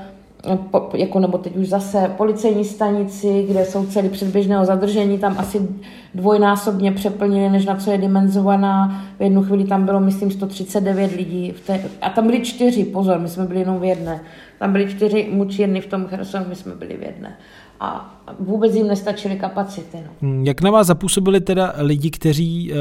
jako 0.93 1.19
nebo 1.19 1.37
teď 1.37 1.55
už 1.55 1.69
zase 1.69 2.11
policejní 2.17 2.65
stanici, 2.65 3.45
kde 3.49 3.65
jsou 3.65 3.85
celý 3.85 4.09
předběžného 4.09 4.65
zadržení, 4.65 5.17
tam 5.17 5.35
asi 5.37 5.67
dvojnásobně 6.15 6.91
přeplnili, 6.91 7.49
než 7.49 7.65
na 7.65 7.75
co 7.75 7.91
je 7.91 7.97
dimenzovaná. 7.97 9.03
V 9.19 9.21
jednu 9.21 9.43
chvíli 9.43 9.63
tam 9.63 9.85
bylo, 9.85 9.99
myslím, 9.99 10.31
139 10.31 11.11
lidí. 11.11 11.51
V 11.51 11.67
té, 11.67 11.81
a 12.01 12.09
tam 12.09 12.25
byli 12.25 12.41
čtyři, 12.41 12.83
pozor, 12.83 13.19
my 13.19 13.29
jsme 13.29 13.45
byli 13.45 13.59
jenom 13.59 13.79
v 13.79 13.83
jedné. 13.83 14.21
Tam 14.59 14.71
byli 14.71 14.89
čtyři 14.89 15.27
mučírny 15.31 15.81
v 15.81 15.87
tom 15.87 16.07
Chersonu, 16.07 16.45
my 16.49 16.55
jsme 16.55 16.75
byli 16.75 16.97
v 16.97 17.03
jedné 17.03 17.37
a 17.79 18.18
vůbec 18.39 18.75
jim 18.75 18.87
nestačily 18.87 19.35
kapacity. 19.35 19.97
No. 19.97 20.09
Hmm, 20.21 20.45
jak 20.45 20.61
na 20.61 20.71
vás 20.71 20.87
zapůsobili 20.87 21.41
teda 21.41 21.73
lidi, 21.77 22.09
kteří 22.09 22.71
uh, 22.71 22.77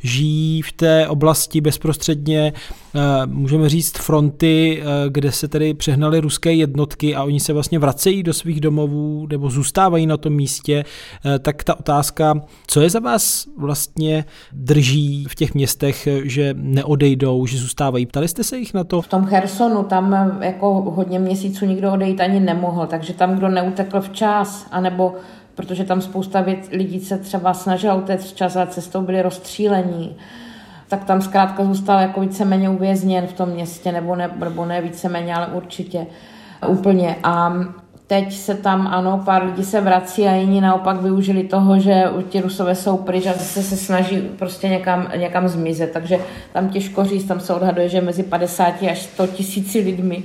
žijí 0.00 0.62
v 0.62 0.72
té 0.72 1.08
oblasti 1.08 1.60
bezprostředně, 1.60 2.52
uh, 2.94 3.00
můžeme 3.26 3.68
říct 3.68 3.98
fronty, 3.98 4.82
uh, 4.82 5.12
kde 5.12 5.32
se 5.32 5.48
tedy 5.48 5.74
přehnaly 5.74 6.20
ruské 6.20 6.52
jednotky 6.52 7.14
a 7.14 7.24
oni 7.24 7.40
se 7.40 7.52
vlastně 7.52 7.78
vracejí 7.78 8.22
do 8.22 8.32
svých 8.32 8.60
domovů 8.60 9.26
nebo 9.30 9.50
zůstávají 9.50 10.06
na 10.06 10.16
tom 10.16 10.32
místě, 10.32 10.84
tak 11.38 11.64
ta 11.64 11.80
otázka, 11.80 12.40
co 12.66 12.80
je 12.80 12.90
za 12.90 12.98
vás 12.98 13.46
vlastně 13.58 14.24
drží 14.52 15.26
v 15.28 15.34
těch 15.34 15.54
městech, 15.54 16.08
že 16.24 16.54
neodejdou, 16.58 17.46
že 17.46 17.58
zůstávají. 17.58 18.06
Ptali 18.06 18.28
jste 18.28 18.44
se 18.44 18.58
jich 18.58 18.74
na 18.74 18.84
to? 18.84 19.02
V 19.02 19.08
tom 19.08 19.24
Hersonu 19.24 19.82
tam 19.82 20.38
jako 20.42 20.72
hodně 20.96 21.18
měsíců 21.18 21.66
nikdo 21.66 21.92
odejít 21.92 22.20
ani 22.20 22.40
nemohl, 22.40 22.86
takže 22.86 23.12
tam, 23.12 23.36
kdo 23.36 23.48
neutekl 23.48 24.00
včas, 24.00 24.22
včas, 24.22 24.66
anebo 24.92 25.14
protože 25.54 25.84
tam 25.84 26.00
spousta 26.00 26.40
věc, 26.40 26.68
lidí 26.72 27.00
se 27.00 27.18
třeba 27.18 27.54
snažila 27.54 27.94
utéct 27.94 28.26
včas, 28.26 28.56
ale 28.56 28.66
cestou 28.66 29.02
byli 29.02 29.22
rozstřílení, 29.22 30.16
tak 30.88 31.04
tam 31.04 31.22
zkrátka 31.22 31.64
zůstal 31.64 32.00
jako 32.00 32.20
víceméně 32.20 32.70
uvězněn 32.70 33.26
v 33.26 33.32
tom 33.32 33.48
městě, 33.48 33.92
nebo 33.92 34.16
ne, 34.16 34.30
nebo 34.44 34.64
ne 34.64 34.80
víceméně, 34.80 35.34
ale 35.34 35.46
určitě 35.46 36.06
úplně. 36.66 37.16
A 37.24 37.52
teď 38.06 38.34
se 38.34 38.54
tam, 38.54 38.86
ano, 38.86 39.22
pár 39.24 39.44
lidí 39.44 39.64
se 39.64 39.80
vrací 39.80 40.26
a 40.26 40.34
jiní 40.34 40.60
naopak 40.60 41.02
využili 41.02 41.44
toho, 41.44 41.80
že 41.80 42.04
ti 42.28 42.40
rusové 42.40 42.74
jsou 42.74 42.96
pryč 42.96 43.26
a 43.26 43.32
zase 43.32 43.62
se 43.62 43.76
snaží 43.76 44.20
prostě 44.20 44.68
někam, 44.68 45.08
někam 45.16 45.48
zmizet. 45.48 45.92
Takže 45.92 46.18
tam 46.52 46.68
těžko 46.68 47.04
říct, 47.04 47.24
tam 47.24 47.40
se 47.40 47.54
odhaduje, 47.54 47.88
že 47.88 48.00
mezi 48.00 48.22
50 48.22 48.82
až 48.90 49.02
100 49.02 49.26
tisíci 49.26 49.78
lidmi 49.78 50.22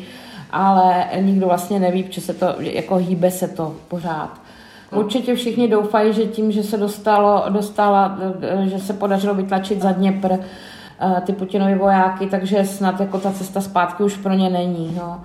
ale 0.51 1.05
nikdo 1.21 1.47
vlastně 1.47 1.79
neví, 1.79 2.03
protože 2.03 2.21
se 2.21 2.33
to, 2.33 2.55
jako 2.59 2.95
hýbe 2.95 3.31
se 3.31 3.47
to 3.47 3.75
pořád. 3.87 4.46
Určitě 4.91 5.35
všichni 5.35 5.67
doufají, 5.67 6.13
že 6.13 6.25
tím, 6.25 6.51
že 6.51 6.63
se 6.63 6.77
dostalo, 6.77 7.45
dostala, 7.49 8.17
že 8.63 8.79
se 8.79 8.93
podařilo 8.93 9.33
vytlačit 9.33 9.81
za 9.81 9.91
Dněpr 9.91 10.33
eh, 10.33 11.21
ty 11.25 11.33
Putinovi 11.33 11.75
vojáky, 11.75 12.27
takže 12.27 12.65
snad 12.65 12.99
jako 12.99 13.19
ta 13.19 13.31
cesta 13.31 13.61
zpátky 13.61 14.03
už 14.03 14.17
pro 14.17 14.33
ně 14.33 14.49
není. 14.49 14.93
No. 14.97 15.21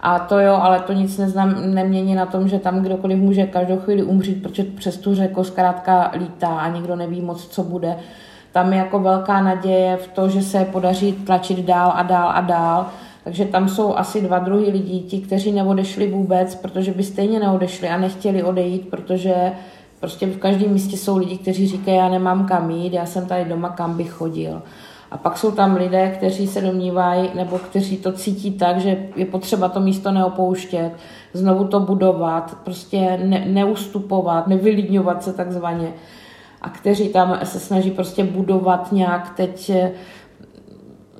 A 0.00 0.18
to 0.18 0.38
jo, 0.38 0.54
ale 0.54 0.80
to 0.80 0.92
nic 0.92 1.18
neznam, 1.18 1.74
nemění 1.74 2.14
na 2.14 2.26
tom, 2.26 2.48
že 2.48 2.58
tam 2.58 2.82
kdokoliv 2.82 3.18
může 3.18 3.46
každou 3.46 3.78
chvíli 3.78 4.02
umřít, 4.02 4.42
protože 4.42 4.64
přes 4.64 4.96
tu 4.96 5.14
řeku 5.14 5.44
zkrátka 5.44 6.10
lítá 6.14 6.48
a 6.48 6.68
nikdo 6.68 6.96
neví 6.96 7.20
moc, 7.20 7.46
co 7.46 7.62
bude. 7.62 7.96
Tam 8.52 8.72
je 8.72 8.78
jako 8.78 8.98
velká 8.98 9.42
naděje 9.42 9.96
v 9.96 10.08
to, 10.08 10.28
že 10.28 10.42
se 10.42 10.64
podaří 10.64 11.12
tlačit 11.12 11.58
dál 11.58 11.92
a 11.94 12.02
dál 12.02 12.28
a 12.34 12.40
dál 12.40 12.86
takže 13.24 13.44
tam 13.44 13.68
jsou 13.68 13.96
asi 13.96 14.20
dva 14.20 14.38
druhy 14.38 14.70
lidí, 14.70 15.00
ti, 15.00 15.20
kteří 15.20 15.52
neodešli 15.52 16.10
vůbec, 16.10 16.54
protože 16.54 16.92
by 16.92 17.02
stejně 17.02 17.40
neodešli 17.40 17.88
a 17.88 17.98
nechtěli 17.98 18.42
odejít, 18.42 18.88
protože 18.88 19.52
prostě 20.00 20.26
v 20.26 20.38
každém 20.38 20.70
místě 20.72 20.96
jsou 20.96 21.16
lidi, 21.16 21.38
kteří 21.38 21.68
říkají, 21.68 21.96
já 21.96 22.08
nemám 22.08 22.46
kam 22.46 22.70
jít, 22.70 22.92
já 22.92 23.06
jsem 23.06 23.26
tady 23.26 23.44
doma, 23.44 23.68
kam 23.68 23.96
bych 23.96 24.10
chodil. 24.10 24.62
A 25.10 25.16
pak 25.16 25.38
jsou 25.38 25.50
tam 25.50 25.76
lidé, 25.76 26.10
kteří 26.10 26.46
se 26.46 26.60
domnívají, 26.60 27.30
nebo 27.34 27.58
kteří 27.58 27.96
to 27.96 28.12
cítí 28.12 28.50
tak, 28.50 28.80
že 28.80 29.06
je 29.16 29.26
potřeba 29.26 29.68
to 29.68 29.80
místo 29.80 30.12
neopouštět, 30.12 30.92
znovu 31.32 31.64
to 31.64 31.80
budovat, 31.80 32.56
prostě 32.64 33.18
ne, 33.24 33.44
neustupovat, 33.48 34.46
nevylidňovat 34.46 35.22
se 35.22 35.32
takzvaně. 35.32 35.92
A 36.62 36.68
kteří 36.68 37.08
tam 37.08 37.38
se 37.44 37.60
snaží 37.60 37.90
prostě 37.90 38.24
budovat 38.24 38.92
nějak 38.92 39.34
teď 39.36 39.72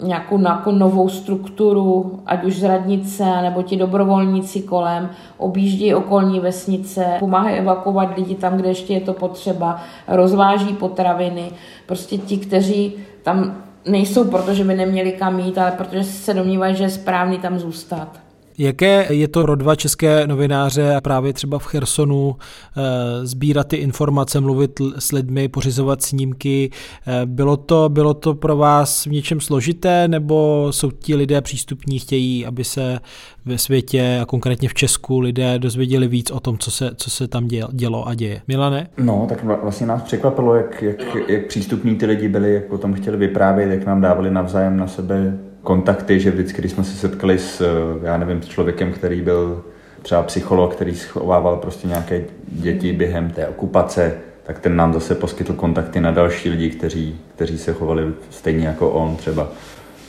nějakou 0.04 0.40
jako 0.40 0.72
novou 0.72 1.08
strukturu, 1.08 2.20
ať 2.26 2.44
už 2.44 2.56
z 2.56 2.64
radnice, 2.64 3.24
nebo 3.42 3.62
ti 3.62 3.76
dobrovolníci 3.76 4.62
kolem, 4.62 5.10
objíždí 5.38 5.94
okolní 5.94 6.40
vesnice, 6.40 7.16
pomáhají 7.18 7.56
evakuovat 7.56 8.16
lidi 8.16 8.34
tam, 8.34 8.56
kde 8.56 8.68
ještě 8.68 8.92
je 8.92 9.00
to 9.00 9.12
potřeba, 9.12 9.80
rozváží 10.08 10.74
potraviny. 10.74 11.50
Prostě 11.86 12.18
ti, 12.18 12.38
kteří 12.38 12.92
tam 13.22 13.54
nejsou, 13.86 14.24
protože 14.24 14.64
by 14.64 14.74
neměli 14.74 15.12
kam 15.12 15.40
jít, 15.40 15.58
ale 15.58 15.70
protože 15.70 16.04
se 16.04 16.34
domnívají, 16.34 16.76
že 16.76 16.84
je 16.84 16.90
správný 16.90 17.38
tam 17.38 17.58
zůstat. 17.58 18.23
Jaké 18.58 19.06
je 19.10 19.28
to 19.28 19.42
pro 19.42 19.54
dva 19.54 19.76
české 19.76 20.26
novináře 20.26 21.00
právě 21.02 21.32
třeba 21.32 21.58
v 21.58 21.66
Chersonu 21.66 22.36
eh, 22.36 23.26
sbírat 23.26 23.68
ty 23.68 23.76
informace, 23.76 24.40
mluvit 24.40 24.80
s 24.98 25.12
lidmi, 25.12 25.48
pořizovat 25.48 26.02
snímky? 26.02 26.70
Eh, 27.06 27.26
bylo 27.26 27.56
to, 27.56 27.88
bylo 27.88 28.14
to 28.14 28.34
pro 28.34 28.56
vás 28.56 29.06
v 29.06 29.10
něčem 29.10 29.40
složité, 29.40 30.08
nebo 30.08 30.68
jsou 30.70 30.90
ti 30.90 31.14
lidé 31.14 31.40
přístupní, 31.40 31.98
chtějí, 31.98 32.46
aby 32.46 32.64
se 32.64 32.98
ve 33.44 33.58
světě 33.58 34.18
a 34.22 34.26
konkrétně 34.26 34.68
v 34.68 34.74
Česku 34.74 35.20
lidé 35.20 35.58
dozvěděli 35.58 36.08
víc 36.08 36.30
o 36.30 36.40
tom, 36.40 36.58
co 36.58 36.70
se, 36.70 36.90
co 36.96 37.10
se 37.10 37.28
tam 37.28 37.48
dělo 37.72 38.08
a 38.08 38.14
děje? 38.14 38.42
Milane? 38.48 38.88
No, 38.98 39.26
tak 39.28 39.44
vlastně 39.44 39.86
nás 39.86 40.02
překvapilo, 40.02 40.54
jak, 40.54 40.82
jak, 40.82 41.16
jak 41.28 41.46
přístupní 41.46 41.96
ty 41.96 42.06
lidi 42.06 42.28
byli, 42.28 42.54
jak 42.54 42.72
o 42.72 42.78
tom 42.78 42.94
chtěli 42.94 43.16
vyprávět, 43.16 43.70
jak 43.70 43.86
nám 43.86 44.00
dávali 44.00 44.30
navzájem 44.30 44.76
na 44.76 44.86
sebe 44.86 45.38
kontakty, 45.64 46.20
že 46.20 46.30
vždycky, 46.30 46.60
když 46.60 46.72
jsme 46.72 46.84
se 46.84 46.96
setkali 46.96 47.38
s, 47.38 47.60
eh, 47.60 48.06
já 48.06 48.16
nevím, 48.16 48.42
s 48.42 48.48
člověkem, 48.48 48.92
který 48.92 49.20
byl 49.20 49.64
třeba 50.02 50.22
psycholog, 50.22 50.74
který 50.74 50.94
schovával 50.94 51.56
prostě 51.56 51.88
nějaké 51.88 52.24
děti 52.46 52.92
během 52.92 53.30
té 53.30 53.48
okupace, 53.48 54.14
tak 54.42 54.58
ten 54.58 54.76
nám 54.76 54.92
zase 54.94 55.14
poskytl 55.14 55.52
kontakty 55.52 56.00
na 56.00 56.10
další 56.10 56.48
lidi, 56.48 56.70
kteří, 56.70 57.20
kteří 57.34 57.58
se 57.58 57.72
chovali 57.72 58.12
stejně 58.30 58.66
jako 58.66 58.90
on 58.90 59.16
třeba. 59.16 59.48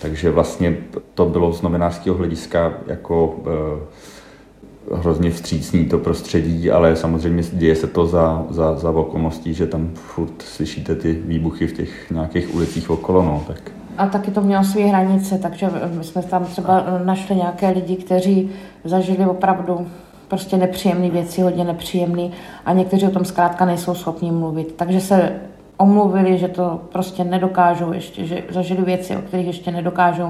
Takže 0.01 0.31
vlastně 0.31 0.77
to 1.13 1.25
bylo 1.25 1.53
z 1.53 1.61
novinářského 1.61 2.17
hlediska 2.17 2.73
jako 2.87 3.43
eh, 3.45 4.95
hrozně 4.95 5.31
vstřícný 5.31 5.85
to 5.85 5.97
prostředí, 5.97 6.71
ale 6.71 6.95
samozřejmě 6.95 7.43
děje 7.53 7.75
se 7.75 7.87
to 7.87 8.07
za, 8.07 8.45
za, 8.49 8.77
za 8.77 8.91
okolností, 8.91 9.53
že 9.53 9.67
tam 9.67 9.91
furt 9.93 10.41
slyšíte 10.41 10.95
ty 10.95 11.13
výbuchy 11.13 11.67
v 11.67 11.73
těch 11.73 12.11
nějakých 12.11 12.55
ulicích 12.55 12.89
okolo, 12.89 13.23
no, 13.23 13.43
tak 13.47 13.71
a 13.97 14.05
taky 14.05 14.31
to 14.31 14.41
mělo 14.41 14.63
své 14.63 14.81
hranice, 14.81 15.37
takže 15.37 15.69
my 15.97 16.03
jsme 16.03 16.23
tam 16.23 16.45
třeba 16.45 16.83
našli 17.05 17.35
nějaké 17.35 17.69
lidi, 17.69 17.95
kteří 17.95 18.49
zažili 18.83 19.25
opravdu 19.25 19.87
prostě 20.27 20.57
nepříjemné 20.57 21.09
věci, 21.09 21.41
hodně 21.41 21.63
nepříjemné 21.63 22.29
a 22.65 22.73
někteří 22.73 23.07
o 23.07 23.11
tom 23.11 23.25
zkrátka 23.25 23.65
nejsou 23.65 23.95
schopni 23.95 24.31
mluvit. 24.31 24.75
Takže 24.75 25.01
se 25.01 25.35
omluvili, 25.77 26.37
že 26.37 26.47
to 26.47 26.81
prostě 26.91 27.23
nedokážou 27.23 27.93
ještě, 27.93 28.25
že 28.25 28.43
zažili 28.49 28.81
věci, 28.81 29.17
o 29.17 29.21
kterých 29.21 29.47
ještě 29.47 29.71
nedokážou 29.71 30.29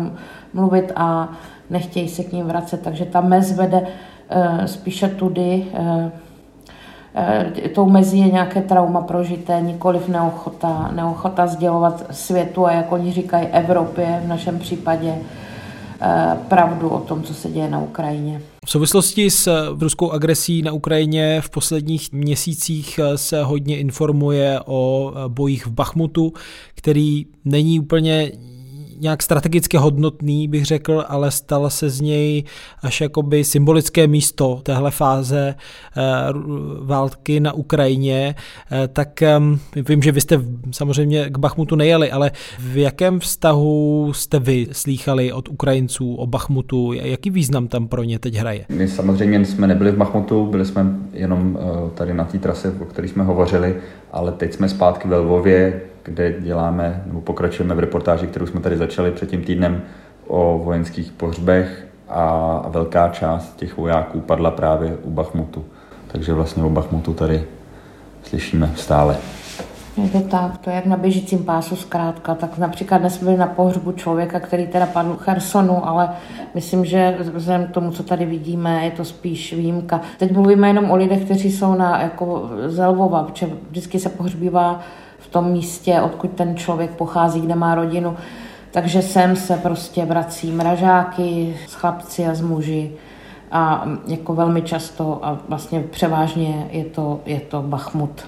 mluvit 0.53 0.91
a 0.95 1.29
nechtějí 1.69 2.09
se 2.09 2.23
k 2.23 2.31
ním 2.31 2.45
vracet. 2.45 2.81
Takže 2.81 3.05
ta 3.05 3.21
mez 3.21 3.51
vede 3.57 3.81
uh, 3.81 4.65
spíše 4.65 5.07
tudy, 5.07 5.65
Eh, 5.73 6.11
tou 7.75 7.89
mezí 7.89 8.19
je 8.19 8.31
nějaké 8.31 8.61
trauma 8.61 9.01
prožité, 9.01 9.61
nikoliv 9.61 10.07
neochota, 10.07 10.91
neochota 10.95 11.47
sdělovat 11.47 12.05
světu 12.11 12.65
a 12.65 12.71
jak 12.71 12.91
oni 12.91 13.11
říkají 13.11 13.47
Evropě 13.47 14.21
v 14.25 14.27
našem 14.27 14.59
případě 14.59 15.15
eh, 16.01 16.37
pravdu 16.47 16.89
o 16.89 16.99
tom, 16.99 17.23
co 17.23 17.33
se 17.33 17.49
děje 17.49 17.69
na 17.69 17.79
Ukrajině. 17.79 18.41
V 18.65 18.69
souvislosti 18.71 19.29
s 19.29 19.47
eh, 19.47 19.53
ruskou 19.79 20.11
agresí 20.11 20.61
na 20.61 20.71
Ukrajině 20.71 21.41
v 21.41 21.49
posledních 21.49 22.11
měsících 22.11 22.99
se 23.15 23.43
hodně 23.43 23.77
informuje 23.77 24.59
o 24.65 25.13
bojích 25.27 25.67
v 25.67 25.71
Bachmutu, 25.71 26.33
který 26.75 27.25
není 27.45 27.79
úplně 27.79 28.31
nějak 28.99 29.23
strategicky 29.23 29.77
hodnotný, 29.77 30.47
bych 30.47 30.65
řekl, 30.65 31.03
ale 31.07 31.31
stala 31.31 31.69
se 31.69 31.89
z 31.89 32.01
něj 32.01 32.43
až 32.81 33.01
jakoby 33.01 33.43
symbolické 33.43 34.07
místo 34.07 34.59
téhle 34.63 34.91
fáze 34.91 35.55
eh, 35.55 36.01
války 36.81 37.39
na 37.39 37.53
Ukrajině, 37.53 38.35
eh, 38.71 38.87
tak 38.87 39.21
ehm, 39.21 39.59
vím, 39.87 40.01
že 40.01 40.11
vy 40.11 40.21
jste 40.21 40.41
samozřejmě 40.71 41.29
k 41.29 41.37
Bachmutu 41.37 41.75
nejeli, 41.75 42.11
ale 42.11 42.31
v 42.59 42.77
jakém 42.77 43.19
vztahu 43.19 44.11
jste 44.13 44.39
vy 44.39 44.67
slýchali 44.71 45.31
od 45.31 45.49
Ukrajinců 45.49 46.15
o 46.15 46.27
Bachmutu? 46.27 46.93
Jaký 46.93 47.29
význam 47.29 47.67
tam 47.67 47.87
pro 47.87 48.03
ně 48.03 48.19
teď 48.19 48.35
hraje? 48.35 48.65
My 48.69 48.87
samozřejmě 48.87 49.45
jsme 49.45 49.67
nebyli 49.67 49.91
v 49.91 49.97
Bachmutu, 49.97 50.45
byli 50.45 50.65
jsme 50.65 50.85
jenom 51.13 51.59
eh, 51.61 51.89
tady 51.93 52.13
na 52.13 52.25
té 52.25 52.39
trase, 52.39 52.75
o 52.81 52.85
které 52.85 53.07
jsme 53.07 53.23
hovořili, 53.23 53.75
ale 54.11 54.31
teď 54.31 54.53
jsme 54.53 54.69
zpátky 54.69 55.07
ve 55.07 55.17
Lvově, 55.17 55.81
kde 56.05 56.33
děláme 56.39 57.03
nebo 57.05 57.21
pokračujeme 57.21 57.75
v 57.75 57.79
reportáži, 57.79 58.27
kterou 58.27 58.45
jsme 58.45 58.59
tady 58.59 58.77
začali 58.77 59.11
před 59.11 59.29
tím 59.29 59.43
týdnem 59.43 59.81
o 60.27 60.61
vojenských 60.63 61.11
pohřbech 61.11 61.87
a 62.09 62.65
velká 62.69 63.09
část 63.09 63.55
těch 63.55 63.77
vojáků 63.77 64.19
padla 64.19 64.51
právě 64.51 64.97
u 65.03 65.11
Bachmutu. 65.11 65.65
Takže 66.07 66.33
vlastně 66.33 66.63
o 66.63 66.69
Bachmutu 66.69 67.13
tady 67.13 67.43
slyšíme 68.23 68.71
stále. 68.75 69.17
Je 70.03 70.09
to 70.09 70.19
tak, 70.19 70.57
to 70.57 70.69
je 70.69 70.75
jak 70.75 70.85
na 70.85 70.97
běžícím 70.97 71.45
pásu 71.45 71.75
zkrátka. 71.75 72.35
Tak 72.35 72.57
například 72.57 72.97
dnes 72.97 73.23
byli 73.23 73.37
na 73.37 73.47
pohřbu 73.47 73.91
člověka, 73.91 74.39
který 74.39 74.67
teda 74.67 74.85
padl 74.85 75.13
v 75.13 75.23
Chersonu, 75.23 75.87
ale 75.87 76.09
myslím, 76.53 76.85
že 76.85 77.17
vzhledem 77.33 77.67
k 77.67 77.71
tomu, 77.71 77.91
co 77.91 78.03
tady 78.03 78.25
vidíme, 78.25 78.85
je 78.85 78.91
to 78.91 79.05
spíš 79.05 79.53
výjimka. 79.53 80.01
Teď 80.19 80.31
mluvíme 80.31 80.67
jenom 80.67 80.91
o 80.91 80.95
lidech, 80.95 81.25
kteří 81.25 81.51
jsou 81.51 81.75
na 81.75 82.01
jako 82.01 82.49
Zelvova, 82.67 83.23
protože 83.23 83.49
vždycky 83.69 83.99
se 83.99 84.09
pohřbívá 84.09 84.79
tom 85.35 85.51
místě, 85.51 86.01
odkud 86.01 86.31
ten 86.31 86.55
člověk 86.55 86.91
pochází, 86.91 87.41
kde 87.41 87.55
má 87.55 87.75
rodinu. 87.75 88.15
Takže 88.71 89.01
sem 89.01 89.35
se 89.35 89.57
prostě 89.57 90.05
vrací 90.05 90.51
mražáky 90.51 91.57
s 91.67 91.73
chlapci 91.73 92.27
a 92.27 92.35
s 92.35 92.41
muži 92.41 92.91
a 93.51 93.85
jako 94.07 94.33
velmi 94.33 94.61
často 94.61 95.19
a 95.21 95.37
vlastně 95.49 95.79
převážně 95.79 96.67
je 96.71 96.85
to, 96.85 97.19
je 97.25 97.39
to 97.39 97.61
Bachmut. 97.61 98.25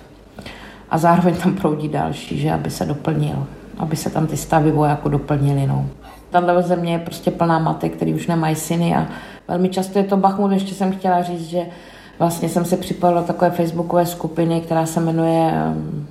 A 0.89 0.97
zároveň 0.97 1.35
tam 1.35 1.55
proudí 1.55 1.87
další, 1.87 2.39
že 2.39 2.51
aby 2.51 2.69
se 2.69 2.85
doplnil, 2.85 3.47
aby 3.77 3.95
se 3.95 4.09
tam 4.09 4.27
ty 4.27 4.37
stavy 4.37 4.71
vojáků 4.71 5.09
doplnily. 5.09 5.67
No. 5.67 5.85
Tato 6.29 6.61
země 6.61 6.91
je 6.91 6.99
prostě 6.99 7.31
plná 7.31 7.59
matek, 7.59 7.95
který 7.95 8.13
už 8.13 8.27
nemají 8.27 8.55
syny 8.55 8.95
a 8.95 9.07
velmi 9.47 9.69
často 9.69 9.99
je 9.99 10.03
to 10.03 10.17
Bachmut. 10.17 10.51
Ještě 10.51 10.75
jsem 10.75 10.91
chtěla 10.91 11.23
říct, 11.23 11.49
že 11.49 11.61
vlastně 12.19 12.49
jsem 12.49 12.65
se 12.65 12.77
připojila 12.77 13.21
do 13.21 13.27
takové 13.27 13.51
facebookové 13.51 14.05
skupiny, 14.05 14.61
která 14.61 14.85
se 14.85 14.99
jmenuje 14.99 15.51
uh, 15.51 16.06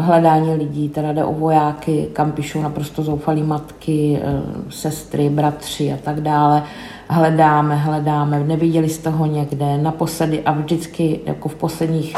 hledání 0.00 0.54
lidí, 0.54 0.88
teda 0.88 1.12
jde 1.12 1.24
o 1.24 1.32
vojáky, 1.32 2.08
kam 2.12 2.32
píšou 2.32 2.62
naprosto 2.62 3.02
zoufalí 3.02 3.42
matky, 3.42 4.20
uh, 4.22 4.70
sestry, 4.70 5.28
bratři 5.28 5.92
a 5.92 5.96
tak 5.96 6.20
dále. 6.20 6.62
Hledáme, 7.08 7.76
hledáme, 7.76 8.40
neviděli 8.40 8.88
jste 8.88 9.10
ho 9.10 9.26
někde, 9.26 9.78
naposledy 9.78 10.42
a 10.42 10.52
vždycky 10.52 11.20
jako 11.26 11.48
v 11.48 11.54
posledních 11.54 12.16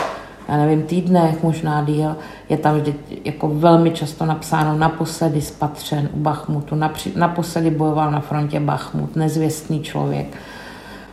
já 0.48 0.56
nevím, 0.56 0.82
týdnech, 0.82 1.42
možná 1.42 1.82
díl, 1.82 2.16
je 2.48 2.56
tam 2.56 2.76
vždy 2.76 2.94
jako 3.24 3.48
velmi 3.48 3.90
často 3.90 4.26
napsáno 4.26 4.78
naposledy 4.78 5.40
spatřen 5.40 6.08
u 6.12 6.18
Bachmutu, 6.18 6.74
napři, 6.74 7.12
naposledy 7.16 7.70
bojoval 7.70 8.10
na 8.10 8.20
frontě 8.20 8.60
Bachmut, 8.60 9.16
nezvěstný 9.16 9.82
člověk. 9.82 10.36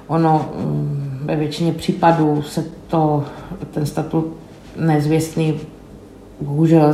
Ono 0.08 0.50
mm, 0.56 1.22
ve 1.26 1.36
většině 1.36 1.74
případů 1.74 2.42
se 2.42 2.66
to, 2.88 3.24
ten 3.72 3.86
statut 3.86 4.34
nezvěstný 4.76 5.60
bohužel 6.42 6.94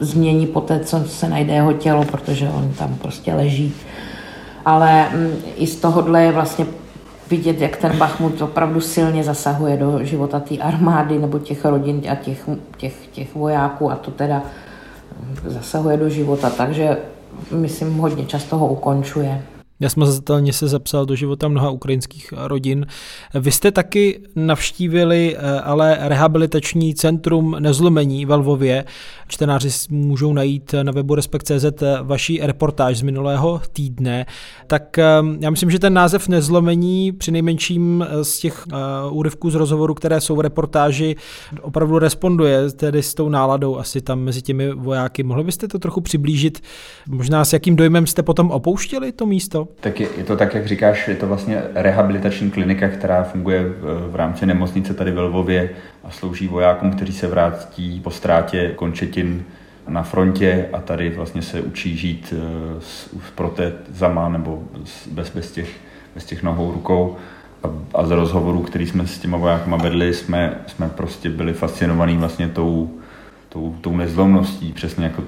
změní 0.00 0.46
po 0.46 0.60
té, 0.60 0.80
co 0.80 1.04
se 1.04 1.28
najde 1.28 1.52
jeho 1.52 1.72
tělo, 1.72 2.04
protože 2.04 2.48
on 2.48 2.72
tam 2.78 2.94
prostě 2.94 3.34
leží. 3.34 3.74
Ale 4.64 5.08
mm, 5.08 5.32
i 5.56 5.66
z 5.66 5.76
tohohle 5.76 6.22
je 6.22 6.32
vlastně 6.32 6.66
vidět, 7.30 7.60
jak 7.60 7.76
ten 7.76 7.98
Bachmut 7.98 8.42
opravdu 8.42 8.80
silně 8.80 9.24
zasahuje 9.24 9.76
do 9.76 10.04
života 10.04 10.40
té 10.40 10.58
armády 10.58 11.18
nebo 11.18 11.38
těch 11.38 11.64
rodin 11.64 12.02
a 12.10 12.14
těch, 12.14 12.48
těch, 12.76 12.94
těch 13.12 13.34
vojáků 13.34 13.90
a 13.90 13.96
to 13.96 14.10
teda 14.10 14.42
zasahuje 15.46 15.96
do 15.96 16.08
života, 16.08 16.50
takže 16.50 16.96
myslím 17.50 17.96
hodně 17.96 18.26
často 18.26 18.58
ho 18.58 18.66
ukončuje. 18.66 19.42
Nesmazatelně 19.82 20.52
se 20.52 20.68
zapsal 20.68 21.06
do 21.06 21.14
života 21.14 21.48
mnoha 21.48 21.70
ukrajinských 21.70 22.32
rodin. 22.36 22.86
Vy 23.34 23.52
jste 23.52 23.70
taky 23.70 24.20
navštívili 24.36 25.36
eh, 25.36 25.60
ale 25.60 25.98
rehabilitační 26.00 26.94
centrum 26.94 27.56
nezlomení 27.58 28.26
ve 28.26 28.34
Lvově. 28.34 28.84
Čtenáři 29.28 29.68
můžou 29.90 30.32
najít 30.32 30.74
na 30.82 30.92
webu 30.92 31.14
Respekt.cz 31.14 31.82
vaší 32.02 32.40
reportáž 32.42 32.98
z 32.98 33.02
minulého 33.02 33.62
týdne. 33.72 34.26
Tak 34.66 34.98
eh, 34.98 35.04
já 35.40 35.50
myslím, 35.50 35.70
že 35.70 35.78
ten 35.78 35.94
název 35.94 36.28
nezlomení 36.28 37.12
při 37.12 37.30
nejmenším 37.30 38.06
eh, 38.08 38.24
z 38.24 38.38
těch 38.38 38.66
úryvků 39.10 39.50
z 39.50 39.54
rozhovoru, 39.54 39.94
které 39.94 40.20
jsou 40.20 40.36
v 40.36 40.40
reportáži, 40.40 41.16
opravdu 41.60 41.98
responduje 41.98 42.70
tedy 42.70 43.02
s 43.02 43.14
tou 43.14 43.28
náladou 43.28 43.78
asi 43.78 44.00
tam 44.00 44.20
mezi 44.20 44.42
těmi 44.42 44.72
vojáky. 44.74 45.22
Mohli 45.22 45.44
byste 45.44 45.68
to 45.68 45.78
trochu 45.78 46.00
přiblížit? 46.00 46.60
Možná 47.08 47.44
s 47.44 47.52
jakým 47.52 47.76
dojmem 47.76 48.06
jste 48.06 48.22
potom 48.22 48.50
opouštěli 48.50 49.12
to 49.12 49.26
místo? 49.26 49.68
Tak 49.80 50.00
je, 50.00 50.08
je 50.16 50.24
to 50.24 50.36
tak, 50.36 50.54
jak 50.54 50.66
říkáš, 50.66 51.08
je 51.08 51.14
to 51.14 51.26
vlastně 51.26 51.62
rehabilitační 51.74 52.50
klinika, 52.50 52.88
která 52.88 53.22
funguje 53.22 53.62
v, 53.62 54.10
v 54.10 54.16
rámci 54.16 54.46
nemocnice 54.46 54.94
tady 54.94 55.10
ve 55.10 55.20
Lvově 55.20 55.70
a 56.04 56.10
slouží 56.10 56.48
vojákům, 56.48 56.90
kteří 56.90 57.12
se 57.12 57.26
vrátí 57.26 58.00
po 58.00 58.10
ztrátě 58.10 58.72
končetin 58.76 59.44
na 59.88 60.02
frontě 60.02 60.68
a 60.72 60.80
tady 60.80 61.10
vlastně 61.10 61.42
se 61.42 61.60
učí 61.60 61.96
žít 61.96 62.34
eh, 62.36 62.80
s, 62.80 63.10
s 63.28 63.30
protézama 63.34 64.28
nebo 64.28 64.62
bez, 65.10 65.30
bez, 65.34 65.52
těch, 65.52 65.68
bez 66.14 66.24
těch 66.24 66.42
nohou, 66.42 66.72
rukou. 66.72 67.16
A, 67.62 67.98
a 67.98 68.06
z 68.06 68.10
rozhovorů, 68.10 68.62
který 68.62 68.86
jsme 68.86 69.06
s 69.06 69.18
těma 69.18 69.38
vojákama 69.38 69.76
vedli, 69.76 70.14
jsme, 70.14 70.60
jsme 70.66 70.88
prostě 70.88 71.30
byli 71.30 71.52
fascinovaní 71.52 72.16
vlastně 72.16 72.48
tou, 72.48 72.90
tou, 73.48 73.76
tou 73.80 73.96
nezlomností, 73.96 74.72
přesně 74.72 75.04
jako 75.04 75.22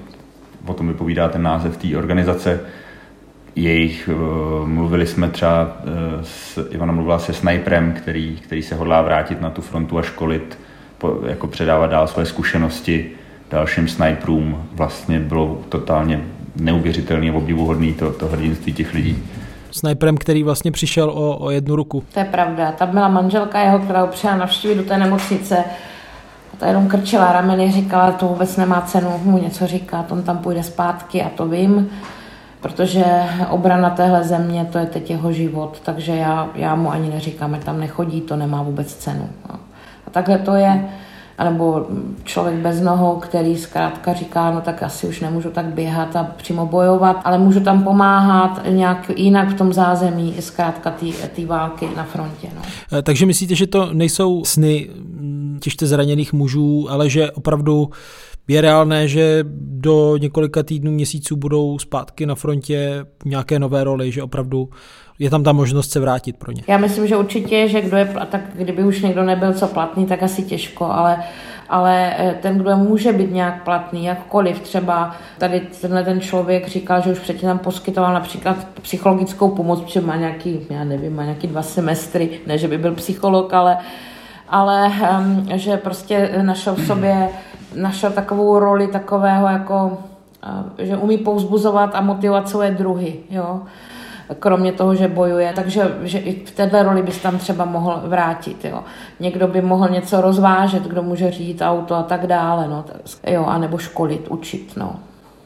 o 0.65 0.73
tom 0.73 0.87
vypovídá 0.87 1.29
ten 1.29 1.41
název 1.41 1.77
té 1.77 1.97
organizace, 1.97 2.59
jejich, 3.55 4.09
eh, 4.11 4.67
mluvili 4.67 5.07
jsme 5.07 5.29
třeba, 5.29 5.77
eh, 5.79 6.23
s, 6.23 6.69
Ivana 6.69 6.93
mluvila 6.93 7.19
se 7.19 7.33
snajprem, 7.33 7.93
který, 7.93 8.35
který 8.35 8.61
se 8.61 8.75
hodlá 8.75 9.01
vrátit 9.01 9.41
na 9.41 9.49
tu 9.49 9.61
frontu 9.61 9.97
a 9.97 10.01
školit, 10.01 10.59
jako 11.27 11.47
předávat 11.47 11.87
dál 11.87 12.07
své 12.07 12.25
zkušenosti 12.25 13.11
dalším 13.51 13.87
snajprům. 13.87 14.63
Vlastně 14.71 15.19
bylo 15.19 15.61
totálně 15.69 16.21
neuvěřitelný 16.55 17.29
a 17.29 17.33
obdivuhodný 17.33 17.93
to, 17.93 18.11
to 18.11 18.27
hrdinství 18.27 18.73
těch 18.73 18.93
lidí. 18.93 19.23
Snajperem, 19.71 20.17
který 20.17 20.43
vlastně 20.43 20.71
přišel 20.71 21.09
o, 21.09 21.37
o 21.37 21.51
jednu 21.51 21.75
ruku. 21.75 22.03
To 22.13 22.19
je 22.19 22.25
pravda. 22.25 22.71
Tam 22.71 22.89
byla 22.89 23.07
manželka 23.07 23.59
jeho, 23.59 23.79
která 23.79 24.01
ho 24.01 24.07
přijela 24.07 24.37
navštívit 24.37 24.75
do 24.75 24.83
té 24.83 24.97
nemocnice. 24.97 25.57
A 26.53 26.57
ta 26.57 26.67
jenom 26.67 26.87
krčila 26.87 27.33
rameny, 27.33 27.71
říkala, 27.71 28.11
to 28.11 28.27
vůbec 28.27 28.57
nemá 28.57 28.81
cenu 28.81 29.19
mu 29.23 29.37
něco 29.37 29.67
říkat, 29.67 30.11
on 30.11 30.23
tam 30.23 30.37
půjde 30.37 30.63
zpátky 30.63 31.21
a 31.21 31.29
to 31.29 31.47
vím 31.47 31.89
protože 32.65 33.05
obrana 33.49 33.89
téhle 33.89 34.23
země, 34.23 34.67
to 34.71 34.77
je 34.77 34.85
teď 34.85 35.09
jeho 35.09 35.31
život, 35.31 35.81
takže 35.85 36.15
já, 36.15 36.49
já 36.55 36.75
mu 36.75 36.91
ani 36.91 37.09
neříkám, 37.09 37.55
že 37.55 37.61
tam 37.61 37.79
nechodí, 37.79 38.21
to 38.21 38.35
nemá 38.35 38.63
vůbec 38.63 38.93
cenu. 38.93 39.29
No. 39.49 39.55
A 40.07 40.09
takhle 40.11 40.37
to 40.37 40.55
je, 40.55 40.89
anebo 41.37 41.87
člověk 42.23 42.55
bez 42.55 42.81
nohou, 42.81 43.15
který 43.15 43.57
zkrátka 43.57 44.13
říká, 44.13 44.51
no 44.51 44.61
tak 44.61 44.83
asi 44.83 45.07
už 45.07 45.19
nemůžu 45.19 45.49
tak 45.49 45.65
běhat 45.65 46.15
a 46.15 46.23
přímo 46.23 46.65
bojovat, 46.65 47.21
ale 47.23 47.37
můžu 47.37 47.59
tam 47.59 47.83
pomáhat 47.83 48.61
nějak 48.69 49.11
jinak 49.15 49.49
v 49.49 49.57
tom 49.57 49.73
zázemí, 49.73 50.35
zkrátka 50.39 50.93
té 51.35 51.45
války 51.45 51.89
na 51.95 52.03
frontě. 52.03 52.47
No. 52.55 52.61
Eh, 52.97 53.01
takže 53.01 53.25
myslíte, 53.25 53.55
že 53.55 53.67
to 53.67 53.93
nejsou 53.93 54.45
sny 54.45 54.89
těžce 55.59 55.87
zraněných 55.87 56.33
mužů, 56.33 56.87
ale 56.89 57.09
že 57.09 57.31
opravdu 57.31 57.89
je 58.47 58.61
reálné, 58.61 59.07
že 59.07 59.39
do 59.59 60.17
několika 60.17 60.63
týdnů, 60.63 60.91
měsíců 60.91 61.35
budou 61.35 61.79
zpátky 61.79 62.25
na 62.25 62.35
frontě 62.35 63.05
nějaké 63.25 63.59
nové 63.59 63.83
roli, 63.83 64.11
že 64.11 64.23
opravdu 64.23 64.69
je 65.19 65.29
tam 65.29 65.43
ta 65.43 65.51
možnost 65.51 65.91
se 65.91 65.99
vrátit 65.99 66.37
pro 66.37 66.51
ně. 66.51 66.63
Já 66.67 66.77
myslím, 66.77 67.07
že 67.07 67.17
určitě, 67.17 67.67
že 67.67 67.81
kdo 67.81 67.97
je, 67.97 68.15
tak 68.29 68.41
kdyby 68.53 68.83
už 68.83 69.01
někdo 69.01 69.23
nebyl 69.23 69.53
co 69.53 69.67
platný, 69.67 70.05
tak 70.05 70.23
asi 70.23 70.43
těžko, 70.43 70.85
ale, 70.85 71.23
ale 71.69 72.13
eh, 72.17 72.37
ten, 72.41 72.57
kdo 72.57 72.77
může 72.77 73.13
být 73.13 73.31
nějak 73.31 73.63
platný, 73.63 74.05
jakkoliv 74.05 74.59
třeba 74.59 75.15
tady 75.37 75.61
tenhle 75.81 76.03
ten 76.03 76.21
člověk 76.21 76.67
říkal, 76.67 77.01
že 77.01 77.11
už 77.11 77.19
předtím 77.19 77.49
tam 77.49 77.59
poskytoval 77.59 78.13
například 78.13 78.67
psychologickou 78.81 79.49
pomoc, 79.49 79.81
protože 79.81 80.01
má 80.01 80.15
nějaký, 80.15 80.59
já 80.69 80.83
nevím, 80.83 81.15
má 81.15 81.23
nějaký 81.23 81.47
dva 81.47 81.61
semestry, 81.61 82.29
ne, 82.47 82.57
že 82.57 82.67
by 82.67 82.77
byl 82.77 82.95
psycholog, 82.95 83.53
ale 83.53 83.77
ale 84.49 84.91
um, 85.19 85.47
že 85.55 85.77
prostě 85.77 86.31
našel 86.41 86.75
v 86.75 86.85
sobě 86.87 87.29
našel 87.75 88.11
takovou 88.11 88.59
roli 88.59 88.87
takového 88.87 89.47
jako, 89.47 89.97
že 90.77 90.97
umí 90.97 91.17
pouzbuzovat 91.17 91.95
a 91.95 92.01
motivovat 92.01 92.49
svoje 92.49 92.71
druhy, 92.71 93.15
jo. 93.29 93.61
Kromě 94.39 94.71
toho, 94.71 94.95
že 94.95 95.07
bojuje, 95.07 95.53
takže 95.55 95.97
že 96.03 96.19
i 96.19 96.45
v 96.45 96.51
této 96.51 96.83
roli 96.83 97.03
bys 97.03 97.19
tam 97.19 97.37
třeba 97.37 97.65
mohl 97.65 98.01
vrátit, 98.05 98.65
jo. 98.65 98.83
Někdo 99.19 99.47
by 99.47 99.61
mohl 99.61 99.89
něco 99.89 100.21
rozvážet, 100.21 100.83
kdo 100.83 101.03
může 101.03 101.31
řídit 101.31 101.61
auto 101.61 101.95
a 101.95 102.03
tak 102.03 102.27
dále, 102.27 102.67
no. 102.67 102.85
Jo, 103.27 103.45
anebo 103.45 103.77
školit, 103.77 104.27
učit, 104.27 104.73
no. 104.77 104.95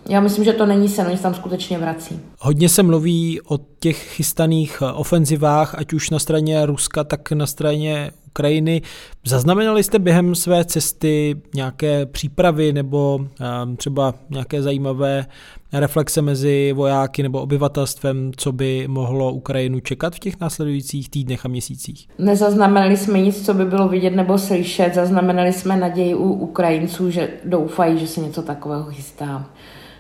Já 0.10 0.20
myslím, 0.20 0.44
že 0.44 0.54
to 0.54 0.66
není 0.66 0.90
sen, 0.90 1.08
oni 1.08 1.18
se 1.18 1.24
tam 1.24 1.34
skutečně 1.34 1.78
vrací. 1.78 2.20
Hodně 2.40 2.70
se 2.70 2.84
mluví 2.84 3.42
o 3.42 3.58
těch 3.80 3.98
chystaných 3.98 4.84
ofenzivách, 4.94 5.76
ať 5.78 5.94
už 5.94 6.10
na 6.10 6.20
straně 6.20 6.66
Ruska, 6.66 7.04
tak 7.04 7.32
na 7.32 7.46
straně 7.46 8.12
Ukrajiny. 8.30 8.82
Zaznamenali 9.26 9.84
jste 9.84 10.00
během 10.00 10.36
své 10.36 10.66
cesty 10.66 11.36
nějaké 11.56 12.06
přípravy 12.06 12.74
nebo 12.74 13.20
ehm, 13.40 13.76
třeba 13.76 14.14
nějaké 14.30 14.62
zajímavé 14.62 15.26
reflexe 15.74 16.22
mezi 16.22 16.74
vojáky 16.74 17.24
nebo 17.24 17.42
obyvatelstvem, 17.42 18.32
co 18.38 18.52
by 18.52 18.88
mohlo 18.88 19.34
Ukrajinu 19.34 19.80
čekat 19.80 20.16
v 20.16 20.20
těch 20.20 20.40
následujících 20.40 21.10
týdnech 21.10 21.46
a 21.46 21.50
měsících? 21.50 22.08
Nezaznamenali 22.18 22.98
jsme 22.98 23.22
nic, 23.22 23.46
co 23.46 23.54
by 23.54 23.66
bylo 23.66 23.88
vidět 23.88 24.16
nebo 24.16 24.38
slyšet. 24.38 24.94
Zaznamenali 24.94 25.54
jsme 25.54 25.78
naději 25.78 26.16
u 26.16 26.32
Ukrajinců, 26.32 27.12
že 27.12 27.30
doufají, 27.46 28.00
že 28.00 28.08
se 28.08 28.22
něco 28.22 28.42
takového 28.42 28.84
chystá 28.84 29.50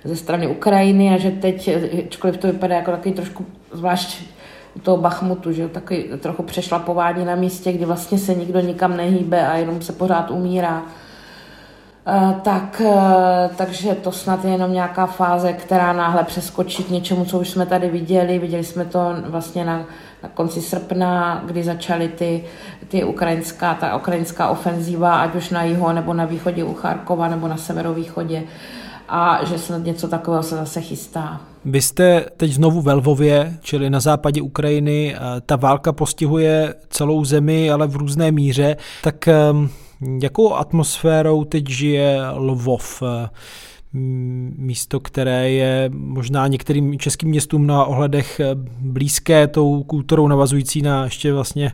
ze 0.03 0.15
strany 0.15 0.47
Ukrajiny 0.47 1.15
a 1.15 1.17
že 1.17 1.31
teď, 1.31 1.69
ačkoliv 2.07 2.37
to 2.37 2.47
vypadá 2.47 2.75
jako 2.75 2.91
takový 2.91 3.13
trošku 3.15 3.45
zvlášť 3.71 4.23
u 4.75 4.79
toho 4.79 4.97
Bachmutu, 4.97 5.51
že 5.51 5.67
takový 5.67 6.03
trochu 6.19 6.43
přešlapování 6.43 7.25
na 7.25 7.35
místě, 7.35 7.73
kdy 7.73 7.85
vlastně 7.85 8.17
se 8.17 8.35
nikdo 8.35 8.59
nikam 8.59 8.97
nehýbe 8.97 9.47
a 9.47 9.55
jenom 9.55 9.81
se 9.81 9.93
pořád 9.93 10.31
umírá. 10.31 10.83
Eh, 12.11 12.35
tak, 12.43 12.81
eh, 12.85 13.49
takže 13.55 13.95
to 13.95 14.11
snad 14.11 14.45
je 14.45 14.51
jenom 14.51 14.73
nějaká 14.73 15.05
fáze, 15.05 15.53
která 15.53 15.93
náhle 15.93 16.23
přeskočí 16.23 16.83
k 16.83 16.89
něčemu, 16.89 17.25
co 17.25 17.39
už 17.39 17.49
jsme 17.49 17.65
tady 17.65 17.89
viděli. 17.89 18.39
Viděli 18.39 18.63
jsme 18.63 18.85
to 18.85 19.15
vlastně 19.25 19.65
na, 19.65 19.85
na 20.23 20.29
konci 20.29 20.61
srpna, 20.61 21.41
kdy 21.45 21.63
začaly 21.63 22.07
ty, 22.07 22.43
ty 22.87 23.03
ukrajinská, 23.03 23.73
ta 23.73 23.95
ukrajinská 23.95 24.49
ofenzíva, 24.49 25.21
ať 25.21 25.35
už 25.35 25.49
na 25.49 25.63
jihu, 25.63 25.91
nebo 25.91 26.13
na 26.13 26.25
východě 26.25 26.63
u 26.63 26.73
Charkova, 26.73 27.27
nebo 27.27 27.47
na 27.47 27.57
severovýchodě 27.57 28.43
a 29.09 29.45
že 29.45 29.59
snad 29.59 29.83
něco 29.83 30.07
takového 30.07 30.43
se 30.43 30.55
zase 30.55 30.81
chystá. 30.81 31.41
Vy 31.65 31.81
jste 31.81 32.25
teď 32.37 32.51
znovu 32.51 32.81
ve 32.81 32.93
Lvově, 32.93 33.57
čili 33.61 33.89
na 33.89 33.99
západě 33.99 34.41
Ukrajiny. 34.41 35.15
Ta 35.45 35.55
válka 35.55 35.91
postihuje 35.91 36.75
celou 36.89 37.25
zemi, 37.25 37.71
ale 37.71 37.87
v 37.87 37.95
různé 37.95 38.31
míře. 38.31 38.77
Tak 39.03 39.27
ehm, 39.27 39.69
jakou 40.21 40.53
atmosférou 40.53 41.43
teď 41.43 41.69
žije 41.69 42.19
Lvov? 42.33 43.03
Místo, 43.93 44.99
které 44.99 45.51
je 45.51 45.89
možná 45.93 46.47
některým 46.47 46.99
českým 46.99 47.29
městům 47.29 47.67
na 47.67 47.85
ohledech 47.85 48.39
eh, 48.39 48.45
blízké 48.79 49.47
tou 49.47 49.83
kulturou 49.83 50.27
navazující 50.27 50.81
na 50.81 51.03
ještě 51.03 51.33
vlastně 51.33 51.71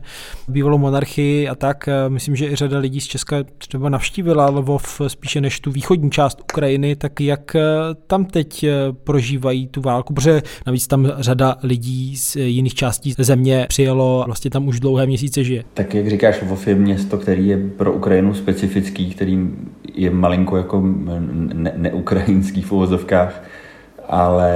bývalou 0.48 0.78
monarchii 0.78 1.48
a 1.48 1.54
tak. 1.54 1.88
Eh, 1.88 2.08
myslím, 2.08 2.36
že 2.36 2.46
i 2.46 2.56
řada 2.56 2.78
lidí 2.78 3.00
z 3.00 3.06
Česka 3.06 3.36
třeba 3.58 3.88
navštívila 3.88 4.50
Lvov 4.50 5.00
spíše 5.06 5.40
než 5.40 5.60
tu 5.60 5.70
východní 5.70 6.10
část 6.10 6.40
Ukrajiny, 6.40 6.96
tak 6.96 7.20
jak 7.20 7.54
eh, 7.54 7.62
tam 8.06 8.24
teď 8.24 8.66
prožívají 9.04 9.66
tu 9.66 9.80
válku, 9.80 10.14
protože 10.14 10.42
navíc 10.66 10.86
tam 10.86 11.12
řada 11.18 11.56
lidí 11.62 12.16
z 12.16 12.36
jiných 12.36 12.74
částí 12.74 13.14
země 13.18 13.66
přijelo, 13.68 14.22
vlastně 14.26 14.50
tam 14.50 14.68
už 14.68 14.80
dlouhé 14.80 15.06
měsíce 15.06 15.44
žije. 15.44 15.64
Tak 15.74 15.94
jak 15.94 16.10
říkáš, 16.10 16.42
Lvov 16.42 16.66
je 16.66 16.74
město, 16.74 17.18
který 17.18 17.48
je 17.48 17.56
pro 17.76 17.92
Ukrajinu 17.92 18.34
specifický, 18.34 19.10
který 19.10 19.48
je 19.94 20.10
malinko 20.10 20.56
jako 20.56 20.82
ne, 21.54 21.72
ne 21.76 21.92
ukrajinských 22.06 22.72
uvozovkách, 22.72 23.42
ale 24.08 24.52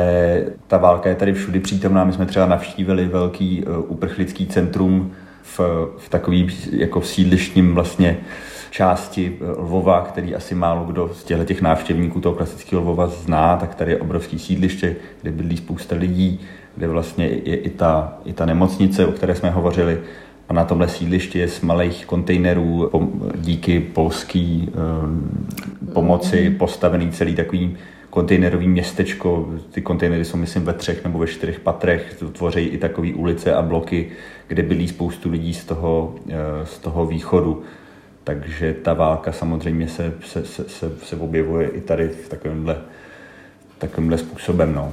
ta 0.67 0.79
válka 0.79 1.09
je 1.09 1.15
tady 1.15 1.33
všudy 1.33 1.61
přítomná. 1.61 2.05
My 2.05 2.13
jsme 2.13 2.27
třeba 2.27 2.47
navštívili 2.47 3.07
velký 3.07 3.65
uh, 3.65 3.91
uprchlický 3.91 4.47
centrum 4.47 5.13
v, 5.43 5.61
v 5.99 6.09
takový 6.09 6.49
jako 6.73 7.03
sídlištním 7.03 7.75
vlastně 7.75 8.17
části 8.71 9.39
eh, 9.41 9.61
Lvova, 9.61 10.01
který 10.01 10.35
asi 10.35 10.55
málo 10.55 10.85
kdo 10.85 11.11
z 11.15 11.25
těchto 11.25 11.45
těch 11.45 11.63
návštěvníků 11.63 12.21
toho 12.21 12.35
klasického 12.35 12.83
Lvova 12.83 13.07
zná, 13.07 13.57
tak 13.57 13.75
tady 13.75 13.93
je 13.93 13.99
obrovský 13.99 14.39
sídliště, 14.39 14.97
kde 15.23 15.31
bydlí 15.31 15.57
spousta 15.57 15.97
lidí, 15.97 16.41
kde 16.77 16.89
vlastně 16.89 17.27
je 17.27 17.57
i 17.57 17.71
ta, 17.71 18.19
i 18.25 18.33
ta 18.33 18.47
nemocnice, 18.47 19.07
o 19.07 19.13
které 19.13 19.35
jsme 19.35 19.51
hovořili. 19.51 20.01
A 20.51 20.53
na 20.53 20.65
tomhle 20.65 20.89
sídlišti 20.89 21.39
je 21.39 21.49
z 21.49 21.61
malých 21.61 22.07
kontejnerů 22.07 22.91
díky 23.35 23.81
polský 23.81 24.69
eh, 24.69 25.93
pomoci 25.93 26.49
mhm. 26.49 26.59
postavený 26.59 27.11
celý 27.11 27.35
takový 27.35 27.77
kontejnerový 28.11 28.69
městečko. 28.69 29.49
Ty 29.71 29.83
kontejnery 29.83 30.25
jsou, 30.25 30.37
myslím, 30.37 30.65
ve 30.65 30.73
třech 30.73 31.05
nebo 31.05 31.19
ve 31.19 31.27
čtyřech 31.27 31.61
patrech. 31.61 32.23
Tvoří 32.33 32.61
i 32.61 32.79
takové 32.79 33.15
ulice 33.15 33.55
a 33.55 33.63
bloky, 33.63 34.11
kde 34.49 34.63
bydlí 34.63 34.89
spoustu 34.89 35.31
lidí 35.31 35.55
z 35.55 35.65
toho, 35.65 36.15
eh, 36.29 36.67
z 36.67 36.79
toho 36.79 37.07
východu. 37.07 37.63
Takže 38.25 38.77
ta 38.83 38.95
válka 38.95 39.33
samozřejmě 39.33 39.89
se, 39.89 40.15
se, 40.27 40.45
se, 40.45 40.65
se, 40.69 40.93
se 41.03 41.17
objevuje 41.17 41.69
i 41.69 41.81
tady 41.81 42.09
v 42.09 42.29
takovémhle, 42.29 42.79
takovémhle 43.79 44.19
způsobem. 44.19 44.75
No. 44.75 44.93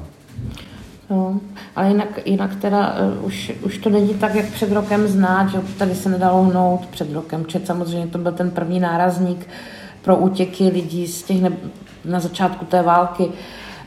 No, 1.09 1.39
ale 1.75 1.87
jinak, 1.87 2.07
jinak 2.25 2.55
teda 2.55 2.95
uh, 3.19 3.25
už, 3.25 3.51
už 3.61 3.77
to 3.77 3.89
není 3.89 4.13
tak, 4.13 4.35
jak 4.35 4.45
před 4.45 4.71
rokem 4.71 5.07
znát, 5.07 5.49
že 5.49 5.57
tady 5.77 5.95
se 5.95 6.09
nedalo 6.09 6.43
hnout 6.43 6.85
před 6.85 7.13
rokem. 7.13 7.45
Čet 7.45 7.67
samozřejmě 7.67 8.07
to 8.07 8.17
byl 8.17 8.31
ten 8.31 8.51
první 8.51 8.79
nárazník 8.79 9.47
pro 10.01 10.15
útěky 10.15 10.67
lidí 10.67 11.07
z 11.07 11.23
těch 11.23 11.41
ne, 11.41 11.51
na 12.05 12.19
začátku 12.19 12.65
té 12.65 12.81
války. 12.81 13.27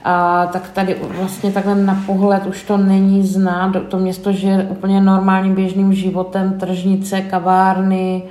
A 0.05 0.47
tak 0.47 0.71
tady 0.71 0.97
vlastně 1.19 1.53
takhle 1.53 1.75
na 1.75 2.03
pohled 2.07 2.47
už 2.47 2.63
to 2.63 2.77
není 2.77 3.27
znát. 3.27 3.77
To 3.89 3.99
město 3.99 4.33
žije 4.33 4.67
úplně 4.71 5.01
normálním 5.01 5.55
běžným 5.55 5.95
životem, 5.95 6.59
tržnice, 6.59 7.21
kavárny, 7.21 8.23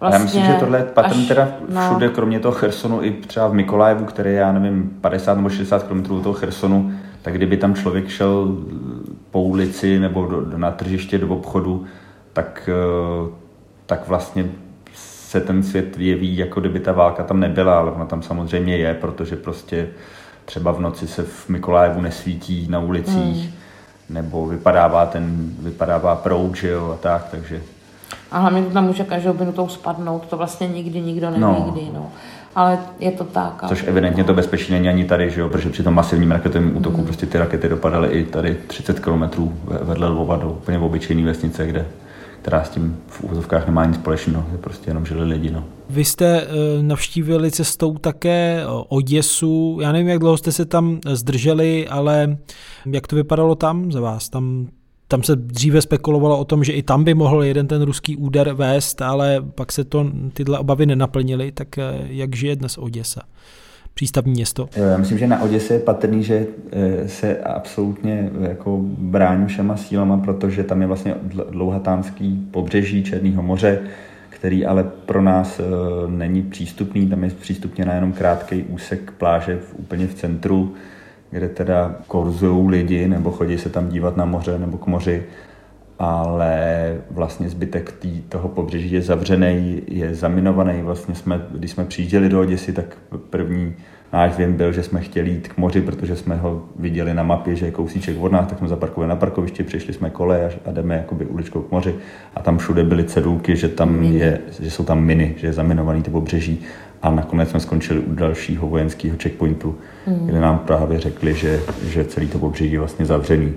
Vlastně 0.00 0.18
já 0.18 0.24
myslím, 0.24 0.44
že 0.44 0.60
tohle 0.60 0.78
je 0.78 0.84
patrn 0.84 1.26
teda 1.26 1.48
všude, 1.80 2.06
no. 2.06 2.12
kromě 2.14 2.40
toho 2.40 2.52
Chersonu, 2.52 3.02
i 3.02 3.10
třeba 3.10 3.48
v 3.48 3.54
Mikolajevu, 3.54 4.04
který 4.04 4.30
je, 4.30 4.36
já 4.36 4.52
nevím, 4.52 4.90
50 5.00 5.34
nebo 5.34 5.48
60 5.48 5.82
km 5.82 6.14
od 6.14 6.22
toho 6.22 6.32
Chersonu, 6.32 6.92
tak 7.22 7.34
kdyby 7.34 7.56
tam 7.56 7.74
člověk 7.74 8.08
šel 8.08 8.56
po 9.30 9.42
ulici 9.42 9.98
nebo 9.98 10.26
do, 10.26 10.40
do, 10.40 10.58
na 10.58 10.70
tržiště 10.70 11.18
do 11.18 11.28
obchodu, 11.28 11.84
tak, 12.32 12.68
eh, 12.72 13.30
tak 13.86 14.08
vlastně 14.08 14.50
se 14.94 15.40
ten 15.40 15.62
svět 15.62 15.98
jeví, 15.98 16.36
jako 16.36 16.60
kdyby 16.60 16.80
ta 16.80 16.92
válka 16.92 17.22
tam 17.22 17.40
nebyla, 17.40 17.78
ale 17.78 17.92
ona 17.92 18.04
tam 18.04 18.22
samozřejmě 18.22 18.76
je, 18.76 18.94
protože 18.94 19.36
prostě 19.36 19.88
třeba 20.44 20.72
v 20.72 20.80
noci 20.80 21.08
se 21.08 21.22
v 21.22 21.48
Mikolájevu 21.48 22.00
nesvítí 22.00 22.66
na 22.70 22.78
ulicích, 22.78 23.44
hmm. 23.44 23.52
nebo 24.10 24.46
vypadává 24.46 25.06
ten, 25.06 25.54
vypadává 25.58 26.16
proud, 26.16 26.56
že 26.56 26.68
jo, 26.68 26.90
a 26.94 26.96
tak, 26.96 27.28
takže... 27.30 27.62
A 28.30 28.38
hlavně 28.38 28.62
to 28.62 28.70
tam 28.70 28.84
může 28.84 29.04
každou 29.04 29.32
minutou 29.32 29.68
spadnout, 29.68 30.26
to 30.26 30.36
vlastně 30.36 30.68
nikdy 30.68 31.00
nikdo 31.00 31.30
neví, 31.30 31.40
no. 31.40 31.70
kdy, 31.72 31.90
no 31.94 32.12
ale 32.54 32.78
je 32.98 33.10
to 33.10 33.24
tak. 33.24 33.64
Což 33.68 33.84
evidentně 33.86 34.24
to 34.24 34.34
bezpečí 34.34 34.72
není 34.72 34.88
ani 34.88 35.04
tady, 35.04 35.30
že 35.30 35.40
jo? 35.40 35.48
protože 35.48 35.70
při 35.70 35.82
tom 35.82 35.94
masivním 35.94 36.30
raketovém 36.30 36.76
útoku 36.76 36.98
mm. 36.98 37.04
prostě 37.04 37.26
ty 37.26 37.38
rakety 37.38 37.68
dopadaly 37.68 38.08
i 38.08 38.24
tady 38.24 38.56
30 38.66 39.00
km 39.00 39.50
vedle 39.82 40.08
Lvova 40.08 40.36
do 40.36 40.50
úplně 40.50 40.78
obyčejné 40.78 41.24
vesnice, 41.24 41.66
kde 41.66 41.86
která 42.42 42.64
s 42.64 42.68
tím 42.68 42.96
v 43.08 43.24
úvozovkách 43.24 43.66
nemá 43.66 43.84
nic 43.84 43.96
společného, 43.96 44.46
je 44.52 44.58
prostě 44.58 44.90
jenom 44.90 45.06
žili 45.06 45.24
lidi. 45.24 45.50
No. 45.50 45.64
Vy 45.90 46.04
jste 46.04 46.42
e, 46.42 46.46
navštívili 46.82 47.50
cestou 47.50 47.98
také 47.98 48.62
Oděsu, 48.88 49.78
já 49.82 49.92
nevím, 49.92 50.08
jak 50.08 50.18
dlouho 50.18 50.36
jste 50.36 50.52
se 50.52 50.64
tam 50.64 51.00
zdrželi, 51.12 51.88
ale 51.88 52.36
jak 52.86 53.06
to 53.06 53.16
vypadalo 53.16 53.54
tam 53.54 53.92
za 53.92 54.00
vás? 54.00 54.28
Tam 54.28 54.68
tam 55.10 55.22
se 55.22 55.36
dříve 55.36 55.82
spekulovalo 55.82 56.38
o 56.38 56.44
tom, 56.44 56.64
že 56.64 56.72
i 56.72 56.82
tam 56.82 57.04
by 57.04 57.14
mohl 57.14 57.44
jeden 57.44 57.66
ten 57.66 57.82
ruský 57.82 58.16
úder 58.16 58.52
vést, 58.52 59.02
ale 59.02 59.42
pak 59.54 59.72
se 59.72 59.84
to 59.84 60.06
tyhle 60.32 60.58
obavy 60.58 60.86
nenaplnily, 60.86 61.52
tak 61.52 61.78
eh, 61.78 61.82
jak 62.08 62.36
žije 62.36 62.56
dnes 62.56 62.78
Oděsa? 62.78 63.20
přístavní 63.94 64.32
město? 64.32 64.68
Já 64.76 64.96
myslím, 64.96 65.18
že 65.18 65.26
na 65.26 65.42
Oděse 65.42 65.74
je 65.74 65.80
patrný, 65.80 66.22
že 66.22 66.46
eh, 66.72 67.08
se 67.08 67.38
absolutně 67.38 68.30
eh, 68.40 68.48
jako 68.48 68.78
brání 68.82 69.46
všema 69.46 69.76
sílama, 69.76 70.16
protože 70.16 70.64
tam 70.64 70.80
je 70.80 70.86
vlastně 70.86 71.14
dlouhatánský 71.50 72.48
pobřeží 72.50 73.04
Černého 73.04 73.42
moře, 73.42 73.78
který 74.28 74.66
ale 74.66 74.84
pro 75.06 75.22
nás 75.22 75.60
není 76.06 76.42
přístupný. 76.42 77.06
Tam 77.08 77.24
je 77.24 77.30
přístupně 77.30 77.84
jenom 77.94 78.12
krátký 78.12 78.62
úsek 78.62 79.12
pláže 79.18 79.56
v, 79.56 79.74
úplně 79.78 80.06
v 80.06 80.14
centru 80.14 80.74
kde 81.30 81.48
teda 81.48 81.94
korzují 82.06 82.68
lidi 82.68 83.08
nebo 83.08 83.30
chodí 83.30 83.58
se 83.58 83.68
tam 83.68 83.88
dívat 83.88 84.16
na 84.16 84.24
moře 84.24 84.58
nebo 84.58 84.78
k 84.78 84.86
moři, 84.86 85.22
ale 85.98 86.96
vlastně 87.10 87.48
zbytek 87.48 87.92
tý, 87.92 88.20
toho 88.20 88.48
pobřeží 88.48 88.92
je 88.92 89.02
zavřený, 89.02 89.82
je 89.88 90.14
zaminovaný. 90.14 90.82
Vlastně 90.82 91.14
jsme, 91.14 91.46
když 91.50 91.70
jsme 91.70 91.84
přijížděli 91.84 92.28
do 92.28 92.40
Oděsy, 92.40 92.72
tak 92.72 92.96
první 93.30 93.74
náš 94.12 94.36
věm 94.36 94.52
byl, 94.52 94.72
že 94.72 94.82
jsme 94.82 95.00
chtěli 95.00 95.30
jít 95.30 95.48
k 95.48 95.56
moři, 95.56 95.80
protože 95.80 96.16
jsme 96.16 96.36
ho 96.36 96.62
viděli 96.76 97.14
na 97.14 97.22
mapě, 97.22 97.56
že 97.56 97.66
je 97.66 97.72
kousíček 97.72 98.16
od 98.20 98.32
nás, 98.32 98.48
tak 98.48 98.58
jsme 98.58 98.68
zaparkovali 98.68 99.08
na 99.08 99.16
parkovišti, 99.16 99.62
přišli 99.62 99.92
jsme 99.92 100.10
kole 100.10 100.50
a 100.66 100.70
jdeme 100.70 100.96
jakoby 100.96 101.26
uličkou 101.26 101.62
k 101.62 101.70
moři. 101.70 101.94
A 102.34 102.42
tam 102.42 102.58
všude 102.58 102.84
byly 102.84 103.04
cedulky, 103.04 103.56
že 103.56 103.68
tam 103.68 104.02
je, 104.02 104.40
že 104.60 104.70
jsou 104.70 104.84
tam 104.84 105.04
miny, 105.04 105.34
že 105.36 105.46
je 105.46 105.52
zaminovaný 105.52 106.02
to 106.02 106.10
pobřeží 106.10 106.60
a 107.02 107.10
nakonec 107.10 107.50
jsme 107.50 107.60
skončili 107.60 108.00
u 108.00 108.14
dalšího 108.14 108.68
vojenského 108.68 109.16
checkpointu, 109.22 109.78
mm. 110.06 110.26
kde 110.26 110.40
nám 110.40 110.58
právě 110.58 111.00
řekli, 111.00 111.34
že, 111.34 111.60
že 111.86 112.04
celý 112.04 112.28
to 112.28 112.38
pobřeží 112.38 112.72
je 112.72 112.78
vlastně 112.78 113.06
zavřený 113.06 113.54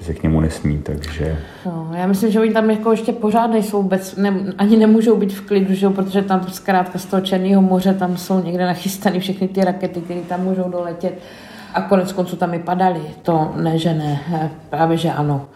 že 0.00 0.06
se 0.06 0.14
k 0.14 0.22
němu 0.22 0.40
nesmí, 0.40 0.78
takže... 0.82 1.38
No, 1.66 1.90
já 1.94 2.06
myslím, 2.06 2.30
že 2.30 2.40
oni 2.40 2.52
tam 2.52 2.70
jako 2.70 2.90
ještě 2.90 3.12
pořád 3.12 3.46
nejsou 3.46 3.82
vůbec, 3.82 4.16
ne, 4.16 4.34
ani 4.58 4.76
nemůžou 4.76 5.16
být 5.16 5.32
v 5.32 5.40
klidu, 5.40 5.74
že? 5.74 5.88
protože 5.88 6.22
tam 6.22 6.46
zkrátka 6.48 6.98
z 6.98 7.04
toho 7.04 7.20
Černého 7.20 7.62
moře 7.62 7.94
tam 7.94 8.16
jsou 8.16 8.42
někde 8.44 8.66
nachystané 8.66 9.20
všechny 9.20 9.48
ty 9.48 9.64
rakety, 9.64 10.00
které 10.00 10.20
tam 10.20 10.44
můžou 10.44 10.70
doletět. 10.70 11.18
A 11.74 11.80
konec 11.80 12.12
konců 12.12 12.36
tam 12.36 12.54
i 12.54 12.58
padali, 12.58 13.00
to 13.22 13.52
ne, 13.56 13.78
že 13.78 13.94
ne, 13.94 14.20
právě 14.70 14.96
že 14.96 15.10
ano 15.10 15.46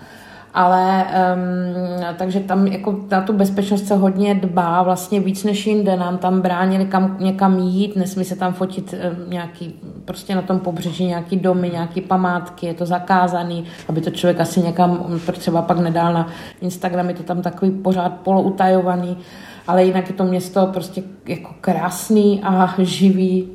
ale 0.55 1.05
um, 1.05 2.17
takže 2.17 2.40
tam 2.40 2.67
jako 2.67 3.01
na 3.11 3.21
tu 3.21 3.33
bezpečnost 3.33 3.87
se 3.87 3.95
hodně 3.95 4.35
dbá, 4.35 4.83
vlastně 4.83 5.21
víc 5.21 5.45
než 5.45 5.67
jinde, 5.67 5.97
nám 5.97 6.19
tam 6.19 6.40
bránili 6.40 6.85
kam, 6.85 7.17
někam 7.21 7.59
jít, 7.59 7.97
nesmí 7.97 8.25
se 8.25 8.37
tam 8.37 8.53
fotit 8.53 8.95
um, 8.95 9.31
nějaký, 9.31 9.75
prostě 10.05 10.35
na 10.35 10.43
tom 10.43 10.59
pobřeží 10.59 11.05
nějaký 11.05 11.37
domy, 11.37 11.71
nějaký 11.71 12.01
památky, 12.01 12.67
je 12.67 12.75
to 12.75 12.87
zakázaný, 12.87 13.64
aby 13.88 14.01
to 14.01 14.11
člověk 14.11 14.40
asi 14.40 14.61
někam 14.61 15.21
třeba 15.33 15.62
pak 15.62 15.79
nedal 15.79 16.12
na 16.12 16.29
Instagram, 16.61 17.09
je 17.09 17.14
to 17.14 17.23
tam 17.23 17.43
takový 17.43 17.71
pořád 17.71 18.12
poloutajovaný, 18.12 19.19
ale 19.67 19.85
jinak 19.85 20.09
je 20.09 20.14
to 20.14 20.25
město 20.25 20.67
prostě 20.67 21.03
jako 21.29 21.51
krásný 21.61 22.43
a 22.43 22.75
živý, 22.79 23.49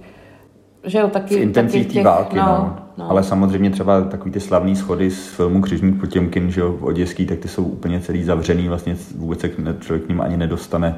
že 0.84 1.00
jo, 1.00 1.08
taky... 1.08 1.36
V 1.36 1.42
intenzitě 1.42 1.94
těch, 1.94 2.06
války, 2.06 2.38
no, 2.38 2.46
no. 2.46 2.89
No. 3.00 3.12
Ale 3.12 3.24
samozřejmě 3.24 3.70
třeba 3.70 4.02
takový 4.02 4.32
ty 4.32 4.40
slavný 4.40 4.76
schody 4.76 5.12
z 5.12 5.28
filmu 5.28 5.62
Křižník 5.62 6.00
Potěmkin, 6.00 6.52
že 6.52 6.62
jo, 6.62 6.72
v 6.72 6.84
Oděský, 6.84 7.26
tak 7.26 7.40
ty 7.40 7.48
jsou 7.48 7.64
úplně 7.64 8.00
celý 8.00 8.24
zavřený, 8.24 8.68
vlastně 8.68 8.96
vůbec 9.16 9.40
se 9.40 9.50
člověk 9.80 10.06
k 10.06 10.10
ním 10.10 10.22
ani 10.22 10.38
nedostane, 10.38 10.98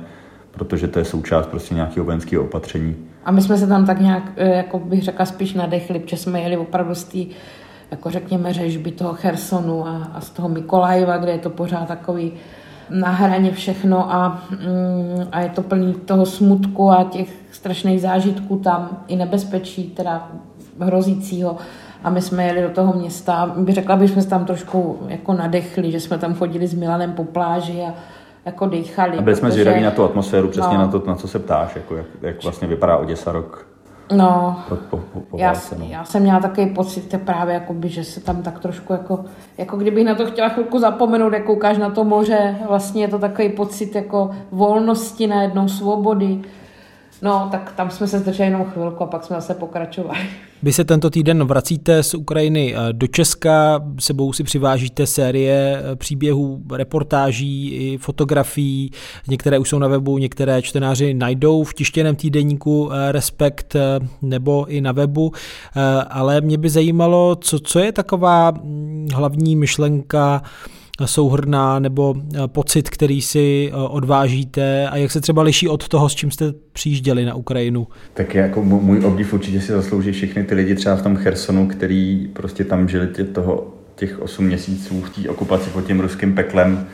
protože 0.52 0.88
to 0.88 1.00
je 1.00 1.06
součást 1.06 1.48
prostě 1.48 1.76
nějakého 1.76 2.06
vojenského 2.06 2.44
opatření. 2.44 2.96
A 3.26 3.32
my 3.32 3.42
jsme 3.42 3.58
se 3.58 3.68
tam 3.68 3.86
tak 3.86 4.02
nějak, 4.02 4.24
eh, 4.36 4.56
jako 4.56 4.80
bych 4.80 5.04
řekla, 5.04 5.26
spíš 5.26 5.54
nadechli, 5.54 6.00
protože 6.00 6.18
jsme 6.18 6.42
jeli 6.42 6.58
opravdu 6.58 6.96
z 6.96 7.04
té 7.04 7.20
jako 7.92 8.10
řekněme, 8.10 8.54
řežby 8.54 8.92
toho 8.92 9.14
Chersonu 9.14 9.88
a, 9.88 10.12
a 10.14 10.22
z 10.22 10.30
toho 10.30 10.50
Mikolajeva, 10.50 11.18
kde 11.18 11.32
je 11.32 11.38
to 11.38 11.50
pořád 11.50 11.88
takový 11.88 12.32
na 12.90 13.10
hraně 13.10 13.52
všechno 13.52 14.14
a, 14.14 14.42
mm, 14.52 15.28
a 15.32 15.42
je 15.42 15.50
to 15.50 15.62
plný 15.62 15.94
toho 15.94 16.26
smutku 16.26 16.92
a 16.92 17.04
těch 17.04 17.30
strašných 17.52 18.02
zážitků 18.02 18.58
tam 18.58 18.90
i 19.08 19.16
nebezpečí, 19.16 19.84
teda 19.84 20.32
hrozícího. 20.80 21.58
A 22.04 22.10
my 22.10 22.22
jsme 22.22 22.46
jeli 22.46 22.62
do 22.62 22.70
toho 22.70 22.94
města, 22.94 23.54
by 23.58 23.74
řekla 23.74 23.96
bych, 23.96 24.10
jsme 24.10 24.22
se 24.22 24.30
tam 24.30 24.46
trošku 24.46 25.00
jako 25.08 25.34
nadechli, 25.34 25.92
že 25.92 26.00
jsme 26.00 26.18
tam 26.18 26.34
chodili 26.34 26.68
s 26.68 26.74
Milanem 26.74 27.14
po 27.14 27.24
pláži 27.24 27.82
a 27.82 27.94
jako 28.46 28.66
dýchali. 28.68 29.18
A 29.18 29.22
byli 29.22 29.36
jsme 29.36 29.52
zvědaví 29.52 29.82
na 29.82 29.92
tu 29.92 30.04
atmosféru, 30.04 30.48
přesně 30.48 30.78
no. 30.78 30.82
na 30.82 30.88
to, 30.88 31.04
na 31.08 31.16
co 31.16 31.28
se 31.28 31.40
ptáš, 31.40 31.76
jako 31.76 31.96
jak, 31.96 32.06
jak 32.22 32.44
vlastně 32.44 32.68
vypadá 32.68 32.98
Oděsa 32.98 33.32
rok 33.32 33.72
No, 34.12 34.60
po, 34.70 34.76
po, 34.76 35.20
po 35.20 35.38
já, 35.38 35.48
válce, 35.48 35.76
no. 35.80 35.86
já 35.90 36.04
jsem 36.04 36.22
měla 36.22 36.40
takový 36.40 36.74
pocit 36.74 37.16
právě, 37.26 37.54
jakoby, 37.54 37.90
že 37.90 38.04
se 38.04 38.20
tam 38.20 38.44
tak 38.44 38.60
trošku 38.60 38.94
jako, 38.94 39.26
jako 39.58 39.78
kdybych 39.78 40.06
na 40.06 40.16
to 40.16 40.26
chtěla 40.26 40.50
chvilku 40.50 40.80
zapomenout, 40.80 41.34
jak 41.34 41.44
koukáš 41.44 41.78
na 41.78 41.90
to 41.90 42.04
moře, 42.04 42.56
vlastně 42.68 43.04
je 43.04 43.08
to 43.08 43.20
takový 43.20 43.50
pocit 43.50 43.96
jako 43.96 44.32
volnosti 44.52 45.28
najednou, 45.28 45.68
svobody. 45.68 46.42
No, 47.22 47.48
tak 47.52 47.74
tam 47.76 47.90
jsme 47.90 48.08
se 48.08 48.20
zdrželi 48.20 48.48
jenom 48.50 48.66
chvilku 48.66 49.04
a 49.04 49.08
pak 49.08 49.24
jsme 49.24 49.36
zase 49.36 49.54
pokračovali. 49.54 50.20
Vy 50.64 50.74
se 50.74 50.84
tento 50.84 51.10
týden 51.10 51.44
vracíte 51.44 52.04
z 52.04 52.14
Ukrajiny 52.14 52.76
eh, 52.76 52.94
do 52.94 53.08
Česka, 53.08 53.84
sebou 54.00 54.34
si 54.34 54.44
přivážíte 54.44 55.08
série 55.08 55.84
eh, 55.84 55.96
příběhů, 55.96 56.62
reportáží 56.74 57.70
i 57.70 57.98
fotografií, 57.98 58.92
některé 59.28 59.60
už 59.60 59.70
jsou 59.70 59.80
na 59.80 59.88
webu, 59.88 60.18
některé 60.18 60.62
čtenáři 60.62 61.14
najdou 61.14 61.64
v 61.64 61.74
tištěném 61.74 62.16
týdenníku 62.16 62.90
eh, 62.92 63.12
Respekt 63.12 63.76
nebo 64.22 64.66
i 64.66 64.82
na 64.82 64.92
webu, 64.92 65.32
ale 66.10 66.42
mě 66.42 66.58
by 66.58 66.70
zajímalo, 66.70 67.36
co, 67.36 67.60
co 67.60 67.80
je 67.80 67.92
taková 67.92 68.52
hm, 68.52 69.08
hlavní 69.14 69.56
myšlenka 69.56 70.42
souhrná 71.06 71.80
nebo 71.80 72.16
eh, 72.18 72.48
pocit, 72.48 72.90
který 72.90 73.22
si 73.22 73.70
eh, 73.70 73.76
odvážíte 73.76 74.90
a 74.90 74.98
jak 74.98 75.12
se 75.12 75.22
třeba 75.22 75.42
liší 75.42 75.68
od 75.68 75.88
toho, 75.88 76.10
s 76.10 76.16
čím 76.16 76.32
jste 76.32 76.54
přijížděli 76.74 77.26
na 77.26 77.36
Ukrajinu? 77.36 77.88
Tak 78.14 78.36
jako 78.36 78.64
můj 78.64 79.06
obdiv 79.06 79.34
určitě 79.34 79.62
si 79.62 79.72
zaslouží 79.72 80.12
všechny 80.12 80.44
ty 80.44 80.56
lidi 80.56 80.76
třeba 80.76 80.96
v 80.96 81.02
tom 81.02 81.16
Chersonu, 81.16 81.68
který 81.68 82.28
prostě 82.34 82.64
tam 82.64 82.88
žili 82.88 83.08
tě 83.08 83.24
toho, 83.24 83.68
těch 83.96 84.20
8 84.20 84.46
měsíců 84.46 85.02
v 85.02 85.10
té 85.10 85.30
okupaci 85.30 85.70
pod 85.70 85.86
tím 85.86 86.00
ruským 86.00 86.36
peklem 86.36 86.88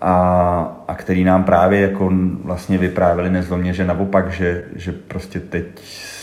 a, 0.00 0.84
a 0.88 0.94
který 0.94 1.24
nám 1.24 1.44
právě 1.44 1.80
jako 1.80 2.12
vlastně 2.44 2.78
vyprávěli 2.78 3.30
nezlomně, 3.30 3.72
že 3.72 3.84
naopak, 3.84 4.32
že, 4.32 4.64
že 4.76 4.92
prostě 4.92 5.40
teď 5.40 5.64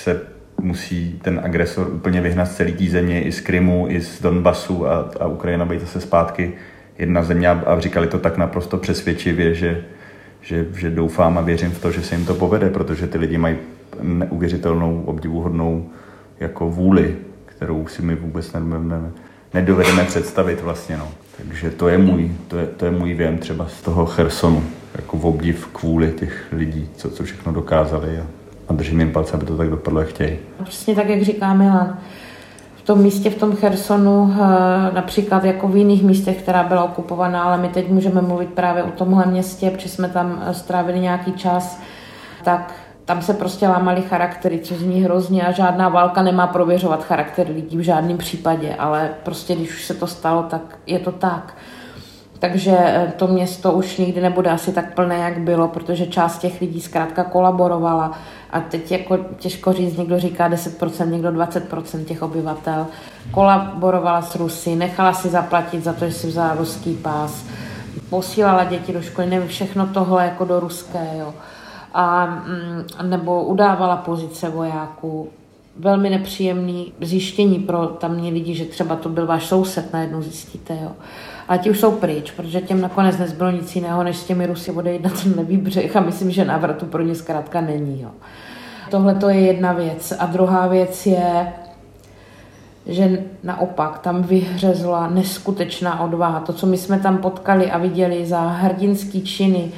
se 0.03 0.21
musí 0.61 1.19
ten 1.21 1.41
agresor 1.43 1.89
úplně 1.93 2.21
vyhnat 2.21 2.47
z 2.47 2.55
celé 2.55 2.71
té 2.71 2.85
země, 2.85 3.21
i 3.21 3.31
z 3.31 3.41
Krymu, 3.41 3.85
i 3.89 4.01
z 4.01 4.21
Donbasu 4.21 4.87
a, 4.87 5.11
a 5.19 5.27
Ukrajina 5.27 5.65
být 5.65 5.81
zase 5.81 6.01
zpátky 6.01 6.53
jedna 6.99 7.23
země 7.23 7.47
a 7.49 7.79
říkali 7.79 8.07
to 8.07 8.19
tak 8.19 8.37
naprosto 8.37 8.77
přesvědčivě, 8.77 9.53
že, 9.53 9.83
že, 10.41 10.65
že 10.77 10.89
doufám 10.89 11.37
a 11.37 11.41
věřím 11.41 11.71
v 11.71 11.81
to, 11.81 11.91
že 11.91 12.01
se 12.01 12.15
jim 12.15 12.25
to 12.25 12.33
povede, 12.33 12.69
protože 12.69 13.07
ty 13.07 13.17
lidi 13.17 13.37
mají 13.37 13.55
neuvěřitelnou, 14.01 15.03
obdivuhodnou 15.05 15.89
jako 16.39 16.69
vůli, 16.69 17.15
kterou 17.45 17.87
si 17.87 18.01
my 18.01 18.15
vůbec 18.15 18.53
ne, 18.53 18.59
ne, 18.59 19.11
nedovedeme 19.53 20.03
představit 20.03 20.61
vlastně. 20.61 20.97
No. 20.97 21.07
Takže 21.37 21.69
to 21.69 21.87
je 21.87 21.97
můj, 21.97 22.31
to 22.47 22.57
je, 22.57 22.65
to 22.65 22.85
je 22.85 22.91
můj 22.91 23.13
věm 23.13 23.37
třeba 23.37 23.67
z 23.67 23.81
toho 23.81 24.05
Chersonu, 24.05 24.63
jako 24.95 25.17
v 25.17 25.25
obdiv 25.25 25.67
kvůli 25.73 26.11
těch 26.11 26.45
lidí, 26.51 26.89
co, 26.95 27.09
co 27.09 27.23
všechno 27.23 27.53
dokázali 27.53 28.19
a, 28.19 28.25
a 28.67 28.73
držím 28.73 28.99
jim 28.99 29.11
palce, 29.11 29.33
aby 29.33 29.45
to 29.45 29.57
tak 29.57 29.69
dopadlo, 29.69 29.99
jak 29.99 30.09
chtějí. 30.09 30.37
Přesně 30.63 30.95
tak, 30.95 31.09
jak 31.09 31.21
říká 31.21 31.53
Milan 31.53 31.97
tom 32.87 32.99
místě, 32.99 33.29
v 33.29 33.35
tom 33.35 33.55
Chersonu, 33.55 34.33
eh, 34.33 34.95
například 34.95 35.43
jako 35.43 35.67
v 35.67 35.77
jiných 35.77 36.03
místech, 36.03 36.41
která 36.41 36.63
byla 36.63 36.83
okupovaná, 36.83 37.43
ale 37.43 37.57
my 37.57 37.69
teď 37.69 37.89
můžeme 37.89 38.21
mluvit 38.21 38.49
právě 38.49 38.83
o 38.83 38.91
tomhle 38.91 39.25
městě, 39.25 39.69
protože 39.71 39.89
jsme 39.89 40.09
tam 40.09 40.43
eh, 40.45 40.53
strávili 40.53 40.99
nějaký 40.99 41.33
čas, 41.33 41.81
tak 42.43 42.73
tam 43.05 43.21
se 43.21 43.33
prostě 43.33 43.67
lámaly 43.67 44.01
charaktery, 44.01 44.59
což 44.59 44.77
zní 44.77 45.03
hrozně 45.03 45.47
a 45.47 45.51
žádná 45.51 45.89
válka 45.89 46.21
nemá 46.21 46.47
prověřovat 46.47 47.03
charakter 47.03 47.47
lidí 47.49 47.77
v 47.77 47.81
žádném 47.81 48.17
případě, 48.17 48.75
ale 48.75 49.09
prostě 49.23 49.55
když 49.55 49.69
už 49.69 49.85
se 49.85 49.93
to 49.93 50.07
stalo, 50.07 50.43
tak 50.43 50.61
je 50.85 50.99
to 50.99 51.11
tak. 51.11 51.57
Takže 52.39 52.77
eh, 52.79 53.13
to 53.17 53.27
město 53.27 53.71
už 53.71 53.97
nikdy 53.97 54.21
nebude 54.21 54.49
asi 54.49 54.71
tak 54.71 54.93
plné, 54.93 55.17
jak 55.17 55.39
bylo, 55.39 55.67
protože 55.67 56.05
část 56.05 56.37
těch 56.37 56.61
lidí 56.61 56.81
zkrátka 56.81 57.23
kolaborovala. 57.23 58.11
A 58.49 58.59
teď 58.59 58.91
jako 58.91 59.17
těžko 59.37 59.73
říct, 59.73 59.97
někdo 59.97 60.19
říká 60.19 60.49
10%, 60.49 61.09
někdo 61.09 61.29
20% 61.31 62.03
těch 62.05 62.21
obyvatel. 62.21 62.87
Kolaborovala 63.31 64.21
s 64.21 64.35
Rusy, 64.35 64.75
nechala 64.75 65.13
si 65.13 65.29
zaplatit 65.29 65.83
za 65.83 65.93
to, 65.93 66.05
že 66.05 66.13
si 66.13 66.27
vzala 66.27 66.55
ruský 66.55 66.93
pás, 66.93 67.45
posílala 68.09 68.63
děti 68.63 68.93
do 68.93 69.01
školy, 69.01 69.27
nevím, 69.27 69.47
všechno 69.47 69.87
tohle 69.87 70.25
jako 70.25 70.45
do 70.45 70.59
ruské, 70.59 71.07
jo. 71.19 71.33
A, 71.93 72.25
mm, 72.25 73.09
nebo 73.09 73.43
udávala 73.43 73.97
pozice 73.97 74.49
vojáků. 74.49 75.29
Velmi 75.79 76.09
nepříjemný 76.09 76.93
zjištění 77.01 77.59
pro 77.59 77.87
tamní 77.87 78.31
lidi, 78.31 78.55
že 78.55 78.65
třeba 78.65 78.95
to 78.95 79.09
byl 79.09 79.27
váš 79.27 79.45
soused, 79.45 79.93
najednou 79.93 80.21
zjistíte, 80.21 80.77
jo 80.83 80.91
ale 81.47 81.59
ti 81.59 81.69
už 81.69 81.79
jsou 81.79 81.91
pryč, 81.91 82.31
protože 82.31 82.61
těm 82.61 82.81
nakonec 82.81 83.17
nezbylo 83.17 83.51
nic 83.51 83.75
jiného, 83.75 84.03
než 84.03 84.17
s 84.17 84.23
těmi 84.23 84.45
Rusy 84.45 84.71
odejít 84.71 85.03
na 85.03 85.09
ten 85.09 85.33
levý 85.37 85.57
břeh 85.57 85.95
a 85.95 85.99
myslím, 85.99 86.31
že 86.31 86.45
návratu 86.45 86.85
pro 86.85 87.03
ně 87.03 87.15
zkrátka 87.15 87.61
není. 87.61 88.01
Jo. 88.01 88.09
Tohle 88.91 89.15
to 89.15 89.29
je 89.29 89.39
jedna 89.39 89.73
věc. 89.73 90.13
A 90.19 90.25
druhá 90.25 90.67
věc 90.67 91.05
je, 91.05 91.53
že 92.85 93.23
naopak 93.43 93.99
tam 93.99 94.23
vyhřezla 94.23 95.09
neskutečná 95.09 96.01
odvaha. 96.01 96.39
To, 96.39 96.53
co 96.53 96.65
my 96.65 96.77
jsme 96.77 96.99
tam 96.99 97.17
potkali 97.17 97.71
a 97.71 97.77
viděli 97.77 98.25
za 98.25 98.41
hrdinský 98.41 99.21
činy 99.21 99.71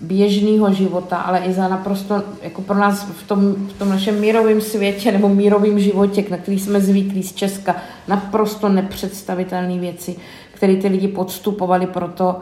běžného 0.00 0.72
života, 0.72 1.16
ale 1.16 1.38
i 1.38 1.52
za 1.52 1.68
naprosto, 1.68 2.22
jako 2.42 2.62
pro 2.62 2.76
nás 2.76 3.04
v 3.04 3.28
tom, 3.28 3.54
v 3.54 3.72
tom 3.78 3.88
našem 3.88 4.20
mírovém 4.20 4.60
světě 4.60 5.12
nebo 5.12 5.28
mírovém 5.28 5.78
životě, 5.78 6.24
na 6.30 6.36
který 6.36 6.58
jsme 6.58 6.80
zvyklí 6.80 7.22
z 7.22 7.32
Česka, 7.32 7.76
naprosto 8.08 8.68
nepředstavitelné 8.68 9.78
věci 9.78 10.16
který 10.54 10.76
ty 10.76 10.88
lidi 10.88 11.08
podstupovali 11.08 11.86
proto, 11.86 12.40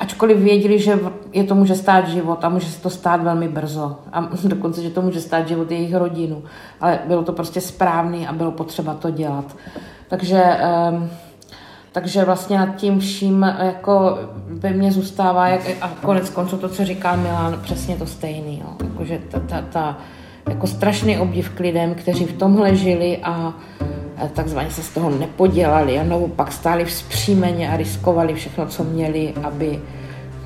ačkoliv 0.00 0.38
věděli, 0.38 0.78
že 0.78 0.98
je 1.32 1.44
to 1.44 1.54
může 1.54 1.74
stát 1.74 2.08
život 2.08 2.44
a 2.44 2.48
může 2.48 2.66
se 2.66 2.82
to 2.82 2.90
stát 2.90 3.22
velmi 3.22 3.48
brzo. 3.48 3.96
A 4.12 4.20
dokonce, 4.44 4.82
že 4.82 4.90
to 4.90 5.02
může 5.02 5.20
stát 5.20 5.48
život 5.48 5.70
jejich 5.70 5.94
rodinu. 5.94 6.42
Ale 6.80 6.98
bylo 7.06 7.22
to 7.22 7.32
prostě 7.32 7.60
správný 7.60 8.26
a 8.26 8.32
bylo 8.32 8.50
potřeba 8.50 8.94
to 8.94 9.10
dělat. 9.10 9.56
Takže, 10.08 10.42
um, 10.90 11.10
takže 11.92 12.24
vlastně 12.24 12.58
nad 12.58 12.76
tím 12.76 12.98
vším 12.98 13.42
jako 13.42 14.18
ve 14.46 14.70
mně 14.70 14.92
zůstává, 14.92 15.48
jak, 15.48 15.60
a 15.80 15.88
konec 16.02 16.30
konců 16.30 16.56
to, 16.56 16.68
co 16.68 16.84
říká 16.84 17.16
Milan, 17.16 17.60
přesně 17.62 17.96
to 17.96 18.06
stejný. 18.06 18.62
Jo. 18.64 18.88
Jakože 18.88 19.20
ta, 19.30 19.40
ta, 19.40 19.62
ta, 19.62 19.98
jako 20.48 20.66
strašný 20.66 21.18
obdiv 21.18 21.50
k 21.50 21.60
lidem, 21.60 21.94
kteří 21.94 22.24
v 22.24 22.32
tomhle 22.32 22.76
žili 22.76 23.18
a 23.22 23.54
takzvaně 24.34 24.70
se 24.70 24.82
z 24.82 24.88
toho 24.88 25.10
nepodělali 25.10 25.98
a 25.98 26.04
naopak 26.04 26.52
stáli 26.52 26.84
vzpřímeně 26.84 27.70
a 27.70 27.76
riskovali 27.76 28.34
všechno, 28.34 28.66
co 28.66 28.84
měli, 28.84 29.34
aby 29.42 29.80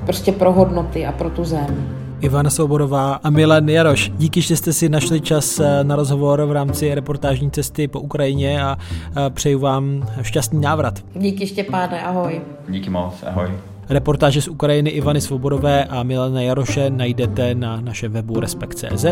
prostě 0.05 0.31
pro 0.31 0.51
hodnoty 0.51 1.05
a 1.05 1.11
pro 1.11 1.29
tu 1.29 1.43
zem. 1.43 1.97
Ivana 2.21 2.49
Svobodová 2.49 3.13
a 3.13 3.29
Milan 3.29 3.69
Jaroš. 3.69 4.11
Díky, 4.17 4.41
že 4.41 4.57
jste 4.57 4.73
si 4.73 4.89
našli 4.89 5.21
čas 5.21 5.59
eh, 5.59 5.83
na 5.83 5.95
rozhovor 5.95 6.45
v 6.45 6.51
rámci 6.51 6.95
reportážní 6.95 7.51
cesty 7.51 7.87
po 7.87 7.99
Ukrajině 7.99 8.63
a 8.63 8.77
přeju 9.29 9.59
vám 9.59 10.09
šťastný 10.21 10.61
návrat. 10.61 10.99
Díky 11.15 11.47
Štěpáne, 11.47 12.01
ahoj. 12.01 12.41
Díky 12.69 12.89
moc, 12.89 13.13
ahoj. 13.27 13.70
Reportáže 13.89 14.41
z 14.41 14.47
Ukrajiny 14.47 14.89
Ivany 14.89 15.21
Svobodové 15.21 15.85
a 15.85 16.03
Milana 16.03 16.41
Jaroše 16.41 16.89
najdete 16.89 17.55
na 17.55 17.81
našem 17.81 18.11
webu 18.11 18.39
Respekt.cz 18.39 19.05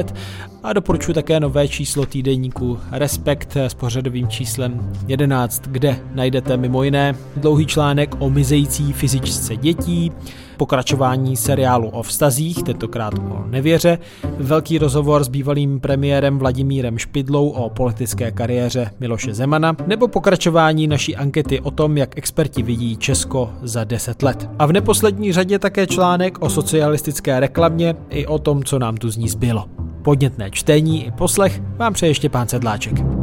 a 0.63 0.73
doporučuji 0.73 1.13
také 1.13 1.39
nové 1.39 1.67
číslo 1.67 2.05
týdenníku 2.05 2.79
Respekt 2.91 3.57
s 3.57 3.73
pořadovým 3.73 4.27
číslem 4.27 4.91
11, 5.07 5.63
kde 5.67 5.99
najdete 6.13 6.57
mimo 6.57 6.83
jiné 6.83 7.15
dlouhý 7.35 7.65
článek 7.65 8.15
o 8.19 8.29
mizející 8.29 8.93
fyzičce 8.93 9.55
dětí, 9.55 10.11
pokračování 10.59 11.37
seriálu 11.37 11.89
o 11.89 12.03
vztazích, 12.03 12.63
tentokrát 12.63 13.13
o 13.13 13.43
nevěře, 13.47 13.99
velký 14.37 14.77
rozhovor 14.77 15.23
s 15.23 15.27
bývalým 15.27 15.79
premiérem 15.79 16.39
Vladimírem 16.39 16.97
Špidlou 16.97 17.49
o 17.49 17.69
politické 17.69 18.31
kariéře 18.31 18.91
Miloše 18.99 19.33
Zemana, 19.33 19.75
nebo 19.87 20.07
pokračování 20.07 20.87
naší 20.87 21.15
ankety 21.15 21.59
o 21.59 21.71
tom, 21.71 21.97
jak 21.97 22.17
experti 22.17 22.63
vidí 22.63 22.97
Česko 22.97 23.49
za 23.61 23.83
10 23.83 24.23
let. 24.23 24.49
A 24.59 24.65
v 24.65 24.71
neposlední 24.71 25.33
řadě 25.33 25.59
také 25.59 25.87
článek 25.87 26.41
o 26.41 26.49
socialistické 26.49 27.39
reklamě 27.39 27.95
i 28.09 28.25
o 28.27 28.39
tom, 28.39 28.63
co 28.63 28.79
nám 28.79 28.97
tu 28.97 29.09
z 29.09 29.17
ní 29.17 29.29
zbylo. 29.29 29.65
Podnětné 30.01 30.51
čtení 30.51 31.05
i 31.05 31.11
poslech 31.11 31.61
vám 31.77 31.93
přeje 31.93 32.09
ještě 32.09 32.29
pán 32.29 32.47
Sedláček. 32.47 33.18